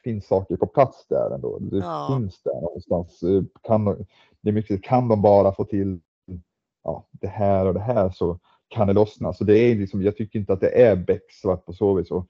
[0.04, 1.58] finns saker på plats där ändå.
[1.58, 2.14] Det Ja.
[2.18, 3.20] finns där någonstans.
[3.62, 4.06] Kan, de-
[4.40, 6.00] det är mycket, kan de bara få till
[6.84, 8.38] ja, det här och det här så
[8.68, 9.32] kan det lossna.
[9.32, 12.10] Så det är liksom, jag tycker inte att det är becksvart på så vis.
[12.10, 12.26] Och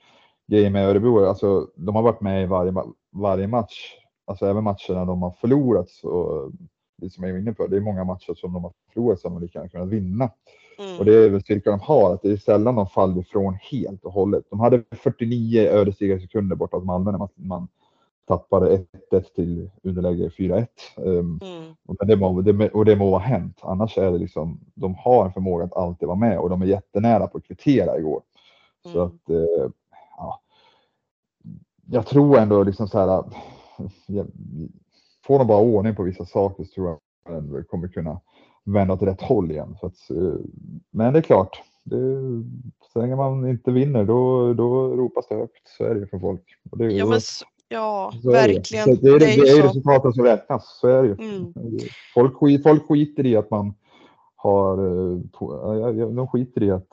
[0.47, 2.73] grejen med Örebro, alltså, de har varit med i varje,
[3.13, 3.95] varje match.
[4.27, 5.91] Alltså även matcherna de har förlorat.
[5.91, 6.51] Så,
[6.97, 9.35] det som jag är inne på, det är många matcher som de har förlorat som
[9.35, 10.31] de lika gärna kunnat vinna.
[10.79, 13.59] Mm, Och det är väl styrka de har, att det är sällan de faller ifrån
[13.71, 14.45] helt och hållet.
[14.51, 17.69] De hade 49 ödesdigra sekunder borta mot Malmö när man, man
[18.29, 20.67] tappade 1-1 till underläge 4-1.
[20.97, 23.59] Um, mm, och det, må, det, och det må vara hänt.
[23.63, 26.67] Annars är det liksom, de har en förmåga att alltid vara med och de är
[26.67, 28.23] jättenära på att kvittera igår.
[28.93, 29.07] Så Mm.
[29.07, 29.71] att, eh,
[30.17, 30.41] ja.
[31.87, 33.25] Jag tror ändå liksom så här,
[35.27, 38.21] får de bara ordning på vissa saker så tror jag att det kommer kunna
[38.65, 39.77] vända åt rätt håll igen.
[39.81, 40.41] Så att, eh,
[40.91, 41.97] men det är klart, det,
[42.93, 45.69] så länge man inte vinner då, då ropas det högt.
[45.77, 46.43] Så är det ju för folk.
[46.63, 47.21] Det, ja, men,
[47.69, 48.33] ja det.
[48.33, 48.85] verkligen.
[48.85, 51.15] Så det, är, det, Det är ju är resultaten som räknas, så är det ju.
[51.15, 51.53] Mm.
[52.15, 53.75] Folk, skit, folk skiter i att man
[54.37, 56.89] har, eh, de skiter i att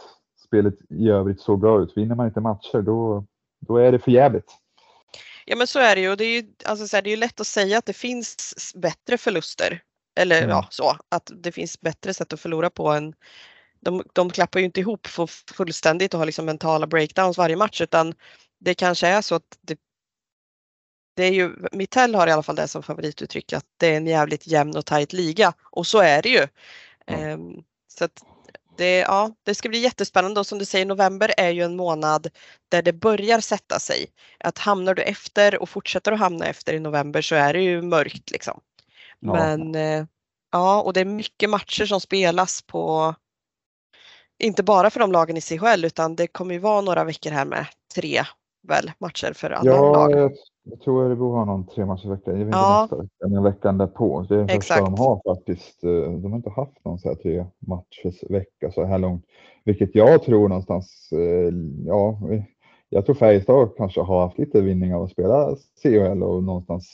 [0.47, 1.97] spelet i övrigt såg bra ut.
[1.97, 3.25] Vinner man inte matcher då,
[3.59, 4.57] då är det för jävligt.
[5.45, 7.17] Ja men så är det ju det är ju, alltså, så här, det är ju
[7.17, 9.81] lätt att säga att det finns bättre förluster.
[10.15, 10.49] Eller Mm.
[10.49, 10.97] ja, så.
[11.09, 13.13] Att det finns bättre sätt att förlora på än
[13.79, 17.81] de, de klappar ju inte ihop för fullständigt och har liksom mentala breakdowns varje match
[17.81, 18.13] utan
[18.59, 19.79] det kanske är så att det,
[21.15, 24.07] det är ju, Mittell har i alla fall det som favorituttryck att det är en
[24.07, 26.47] jävligt jämn och tajt liga och så är det ju.
[27.05, 27.13] Ja.
[27.13, 28.23] Ehm, så att
[28.77, 32.27] det, ja, det ska bli jättespännande och som du säger november är ju en månad
[32.69, 34.07] där det börjar sätta sig.
[34.39, 37.81] Att hamnar du efter och fortsätter att hamna efter i november så är det ju
[37.81, 38.61] mörkt liksom.
[39.21, 39.33] Ja.
[39.33, 40.05] Men eh,
[40.51, 43.15] ja, och det är mycket matcher som spelas på
[44.43, 47.45] inte bara för de lagen i CHL utan det kommer ju vara några veckor här
[47.45, 47.65] med
[47.95, 48.21] tre
[48.67, 50.11] väl matcher för alla Ja, lag.
[50.11, 50.31] jag,
[50.63, 52.39] jag tror Örebro har någon tre matcher i veckan.
[52.39, 52.81] Jag vet inte Ja.
[52.81, 54.25] nästa vecka, men veckan därpå.
[54.29, 55.83] Det är den första de har faktiskt.
[55.83, 59.25] eh, De har inte haft någon så här tre matchers vecka så här långt.
[59.63, 61.53] Vilket jag tror någonstans, eh,
[61.85, 62.19] ja,
[62.89, 66.91] jag tror Färjestad kanske har haft lite vinning av att spela CHL och någonstans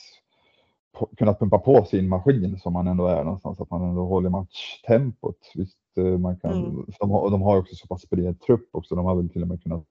[1.16, 3.60] kunnat pumpa på sin maskin som man ändå är någonstans.
[3.60, 5.38] Att man ändå håller matchtempot.
[5.54, 6.84] Visst, eh, man kan, Mm.
[7.00, 8.94] de, har, de har också så pass bred trupp också.
[8.94, 9.84] De har väl till och med kunnat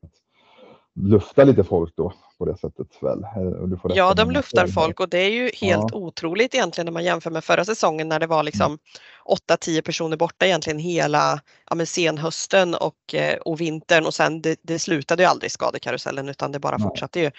[0.99, 3.23] lufta lite folk då på det sättet väl?
[3.23, 5.97] Eh, Ja, de luftar folk och det är ju helt Ja.
[5.97, 8.77] otroligt egentligen när man jämför med förra säsongen när det var liksom
[9.25, 11.39] 8-10 personer borta egentligen hela
[11.69, 16.29] ja, men senhösten och, eh, och vintern och sen det, det slutade ju aldrig skadekarusellen
[16.29, 16.87] utan det bara Nej.
[16.87, 17.31] fortsatte ju.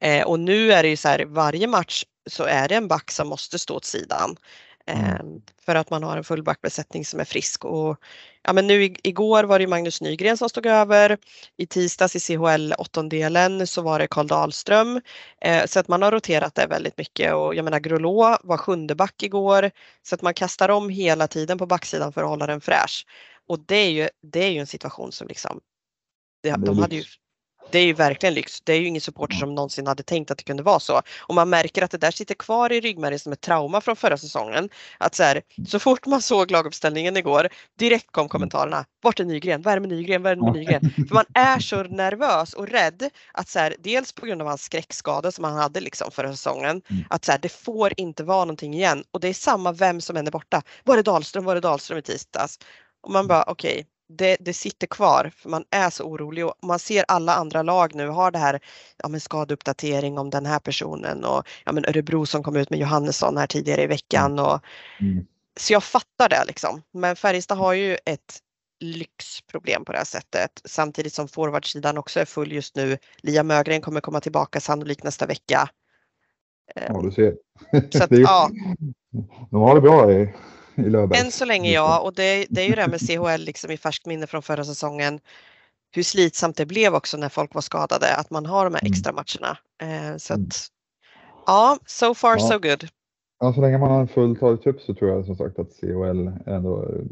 [0.00, 3.10] Eh, och nu är det ju så här varje match så är det en back
[3.10, 4.36] som måste stå åt sidan.
[4.88, 5.42] Mm.
[5.64, 7.64] För att man har en fullbackbesättning som är frisk.
[7.64, 7.96] Och,
[8.42, 11.18] ja, men nu igår var det Magnus Nygren som stod över.
[11.56, 15.00] I tisdags i CHL åttondelen så var det Karl Dahlström.
[15.40, 18.94] Eh, så att man har roterat det väldigt mycket och jag menar Grolå var sjunde
[18.94, 19.70] back igår.
[20.02, 23.06] Så att man kastar om hela tiden på backsidan för att hålla den fräsch.
[23.48, 25.60] Och det är ju, det är ju en situation som liksom,
[26.42, 27.04] det, de hade ju.
[27.70, 28.60] Det är ju verkligen lyx.
[28.60, 31.02] Det är ju ingen supporter som någonsin hade tänkt att det kunde vara så.
[31.18, 34.18] Och man märker att det där sitter kvar i ryggmärgen som ett trauma från förra
[34.18, 34.68] säsongen.
[34.98, 37.48] Att så, här, så fort man såg laguppställningen igår,
[37.78, 38.84] direkt kom kommentarerna.
[39.02, 39.62] Vart är Nygren?
[39.62, 40.22] Vad är med Nygren?
[40.22, 40.80] Vad är med Nygren?
[41.08, 44.62] För man är så nervös och rädd att så här, dels på grund av hans
[44.62, 46.82] skräckskada som han hade liksom förra säsongen.
[46.90, 47.04] Mm.
[47.10, 49.04] Att så här, det får inte vara någonting igen.
[49.10, 50.62] Och det är samma vem som än är borta.
[50.84, 51.44] Var är Dahlström?
[51.44, 52.58] Var är Dahlström i tisdags?
[53.02, 56.78] Och man bara okej, det, det sitter kvar för man är så orolig och man
[56.78, 58.60] ser alla andra lag nu har det här
[58.96, 62.78] ja, men skadeuppdatering om den här personen och ja, men Örebro som kom ut med
[62.78, 64.38] Johannesson här tidigare i veckan.
[64.38, 64.60] Och,
[65.00, 65.26] Mm.
[65.60, 66.82] så jag fattar det liksom.
[66.92, 68.38] Men Färjestad har ju ett
[68.80, 72.98] lyxproblem på det här sättet samtidigt som forwardsidan också är full just nu.
[73.22, 75.68] Liam Mögren kommer komma tillbaka sannolikt nästa vecka.
[76.74, 77.36] Ja, du ser.
[77.90, 78.50] Så att, ja.
[79.50, 80.34] De har det bra i,
[80.86, 81.20] i Löfberg.
[81.20, 83.76] Än så länge ja, och det, det är ju det här med CHL liksom i
[83.76, 85.20] färskt minne från förra säsongen.
[85.94, 88.92] Hur slitsamt det blev också när folk var skadade, att man har de här Mm.
[88.92, 89.58] extra matcherna.
[89.82, 90.46] Eh, så Mm.
[90.46, 90.66] att,
[91.46, 92.48] ja, so far Ja.
[92.48, 92.88] so good.
[93.38, 96.28] Ja, så länge man har en fulltalig trupp så tror jag som sagt att CHL
[96.46, 97.04] ändå eh,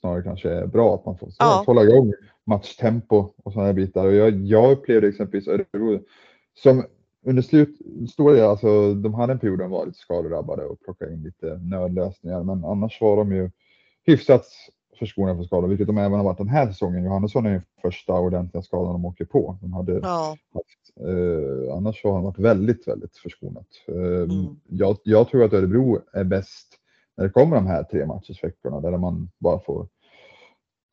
[0.00, 0.94] snarare kanske är bra.
[0.94, 1.62] Att man får Ja.
[1.66, 2.12] hålla igång
[2.46, 4.06] matchtempo och sådana här bitar.
[4.06, 6.00] Och jag, jag upplevde exempelvis Örebro
[6.62, 6.84] som
[7.26, 7.78] under slut,
[8.10, 11.22] stora delar, alltså de hade en period där de var lite skadedrabbade och plockade in
[11.22, 12.42] lite nödlösningar.
[12.42, 13.50] Men annars var de ju
[14.04, 14.46] hyfsat
[14.98, 17.04] förskonade från skador, vilket de även har varit den här säsongen.
[17.04, 19.58] Johannesson är ju första ordentliga skadan de åker på.
[19.60, 20.98] De hade Ja, haft.
[21.08, 23.66] Eh, annars har han varit väldigt, väldigt förskonat.
[23.88, 24.56] Eh, Mm.
[24.68, 26.66] jag, jag tror att Örebro är bäst
[27.16, 29.88] när det kommer de här tre matchersveckorna där man bara får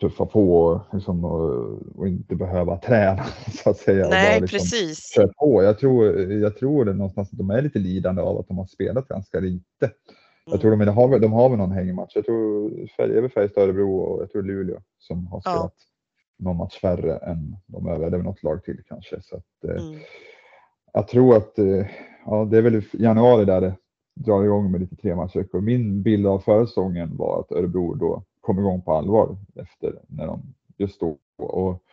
[0.10, 3.24] tuffa på och, liksom, och, och inte behöva träna
[3.64, 4.04] så att säga.
[4.04, 5.16] bara nej liksom precis.
[5.40, 5.64] på.
[5.64, 8.66] Jag tror, jag tror det någonstans att de är lite lidande av att de har
[8.66, 9.92] spelat ganska lite.
[10.46, 10.86] Jag tror Mm.
[10.86, 12.12] de, har, väl- de har väl någon hängmatch.
[12.16, 15.52] Jag tror Färj- även Färjestad, Örebro och jag tror Luleå som har Ja.
[15.52, 15.74] spelat
[16.40, 18.10] någon match färre än de övriga.
[18.10, 19.22] Det är väl något lag till kanske.
[19.22, 20.00] Så att, eh, Mm.
[20.94, 21.86] jag tror att eh,
[22.26, 23.76] ja, det är väl januari där det
[24.16, 25.62] drar igång med lite trematchveckor.
[25.62, 30.28] Min bild av förra säsongen var att Örebro då kom igång på allvar efter när
[30.28, 31.18] de just då.
[31.38, 31.84] Och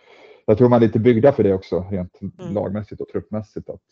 [0.47, 2.55] jag tror man är lite byggda för det också rent Mm.
[2.55, 3.83] lagmässigt och truppmässigt att,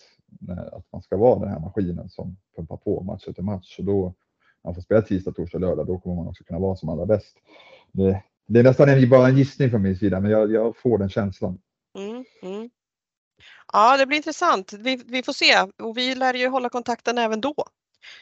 [0.73, 3.79] att man ska vara den här maskinen som pumpar på match efter match.
[3.79, 4.15] Och då
[4.65, 7.37] man får spela tisdag, torsdag, lördag, då kommer man också kunna vara som allra bäst.
[7.93, 10.99] Det, det är nästan en, bara en gissning från min sida, men jag, jag får
[10.99, 11.59] den känslan.
[11.99, 12.25] Mm.
[12.43, 12.71] Mm.
[13.73, 14.73] Ja, det blir intressant.
[14.73, 17.55] Vi, vi får se och vi lär ju hålla kontakten även då.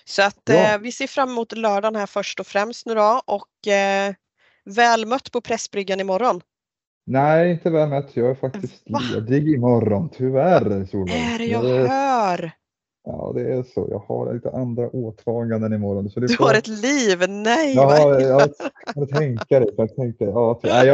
[0.05, 0.55] Så att Ja.
[0.75, 4.15] eh, vi ser fram emot lördagen här först och främst nu då och eh,
[4.67, 6.41] väl mött på Pressbryggan imorgon.
[7.07, 8.17] Nej, inte väl mätt.
[8.17, 9.01] Jag är faktiskt Va?
[9.15, 11.17] ledig imorgon, tyvärr Solveig.
[11.35, 12.51] Är det jag Det- hör?
[13.09, 13.87] Ja, det är så.
[13.91, 16.11] Jag har lite andra åtaganden imorgon.
[16.11, 17.19] Så det Du får- har ett liv?
[17.29, 17.75] Nej!
[17.75, 18.51] Ja, jag
[18.95, 19.71] kan tänka det.
[19.77, 20.85] Jag, tänkte, ja, jag,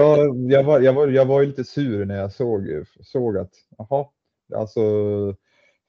[0.51, 2.67] jag, var, jag, var, jag var ju lite sur när jag såg,
[3.03, 4.07] såg att jaha,
[4.55, 4.81] alltså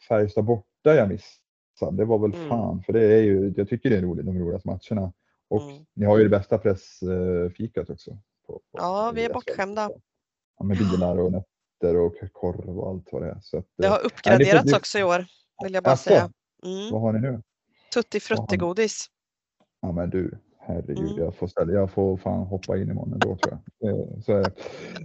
[0.07, 1.97] Färjestad borta jag missade.
[1.97, 2.49] Det var väl Mm.
[2.49, 5.11] fan, för det är ju, jag tycker det är roligt, de roligaste matcherna.
[5.53, 5.85] Och Mm.
[5.93, 8.11] ni har ju det bästa pressfikat också.
[8.47, 9.89] På, på, Ja, vi är bortskämda.
[10.59, 13.39] Ja, med bilar och nötter och korv och allt vad det är.
[13.41, 15.25] Så att, Det har eh, uppgraderats det- också i år
[15.63, 16.03] vill jag bara Asså?
[16.03, 16.29] säga.
[16.65, 16.91] Mm.
[16.91, 17.41] vad har ni nu?
[17.93, 19.05] Tutti frutti godis.
[19.81, 21.17] Ja men du, herregud, Mm.
[21.17, 23.89] jag, får ställa, jag får fan hoppa in imorgon då tror jag.
[23.91, 24.43] Eh, Så.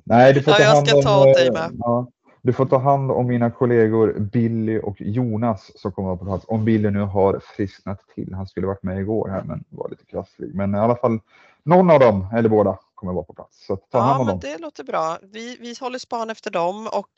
[0.05, 1.71] Nej, du får Ja, ta jag hand ska om, ta åt dig eh, med.
[1.79, 2.11] Ja,
[2.49, 6.45] du får ta hand om mina kollegor Billy och Jonas som kommer på plats.
[6.49, 8.35] Om Billy nu har frisknat till.
[8.35, 10.55] Han skulle varit med igår här men var lite krasslig.
[10.55, 11.21] Men i alla fall
[11.63, 13.67] någon av dem, eller båda, kommer vara på plats.
[13.67, 14.41] Så ta hand Ja, om men dem.
[14.43, 15.19] det låter bra.
[15.23, 17.11] Vi, vi håller span efter dem och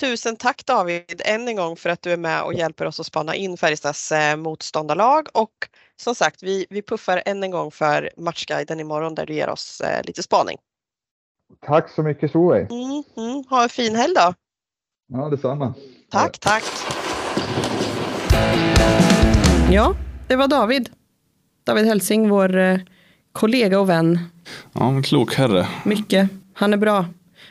[0.00, 3.06] tusen tack David än en gång för att du är med och hjälper oss att
[3.06, 5.54] spana in Färjestads eh, motståndarlag och
[5.96, 9.80] som sagt vi, vi puffar än en gång för matchguiden imorgon där du ger oss
[9.80, 10.58] eh, lite spaning.
[11.60, 12.72] Tack så mycket Solveig.
[12.72, 13.44] Mm, mm.
[13.50, 14.34] Ha en fin helg då.
[15.12, 15.74] Ja, detsamma.
[16.10, 16.62] Tack, tack.
[19.70, 19.94] Ja,
[20.28, 20.88] det var David.
[21.64, 22.78] David Helsing, vår eh,
[23.32, 24.18] kollega och vän.
[24.72, 25.66] Ja, en klok herre.
[25.84, 26.28] Mycket.
[26.54, 27.04] Han är bra.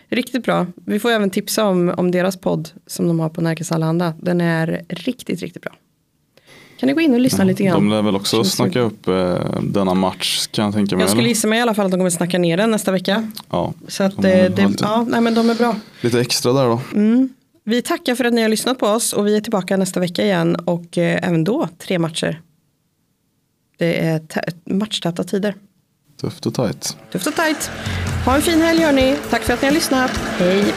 [0.10, 0.66] Riktigt bra.
[0.86, 4.14] Vi får även tipsa om, om deras podd som de har på Närkes Allehanda.
[4.22, 5.72] Den är riktigt, riktigt bra.
[6.80, 7.74] Kan ni gå in och lyssna lite grann?
[7.76, 11.04] De lär väl också Känns snacka upp eh, denna match kan jag tänka mig.
[11.04, 13.32] Jag skulle gissa mig i alla fall att de kommer snacka ner den nästa vecka.
[13.50, 15.76] Ja, Så att de eh, det, ja, nej men de är bra.
[16.02, 16.82] Lite extra där då.
[16.94, 17.30] Mm.
[17.70, 20.24] Vi tackar för att ni har lyssnat på oss och vi är tillbaka nästa vecka
[20.24, 22.42] igen och eh, även då tre matcher.
[23.78, 25.56] Det är tä- matchtäta tider.
[26.22, 26.98] Tufft och tajt.
[27.12, 27.72] Tufft och tajt.
[28.26, 29.16] Ha en fin helg hörni.
[29.30, 30.12] Tack för att ni har lyssnat.
[30.18, 30.74] Hej.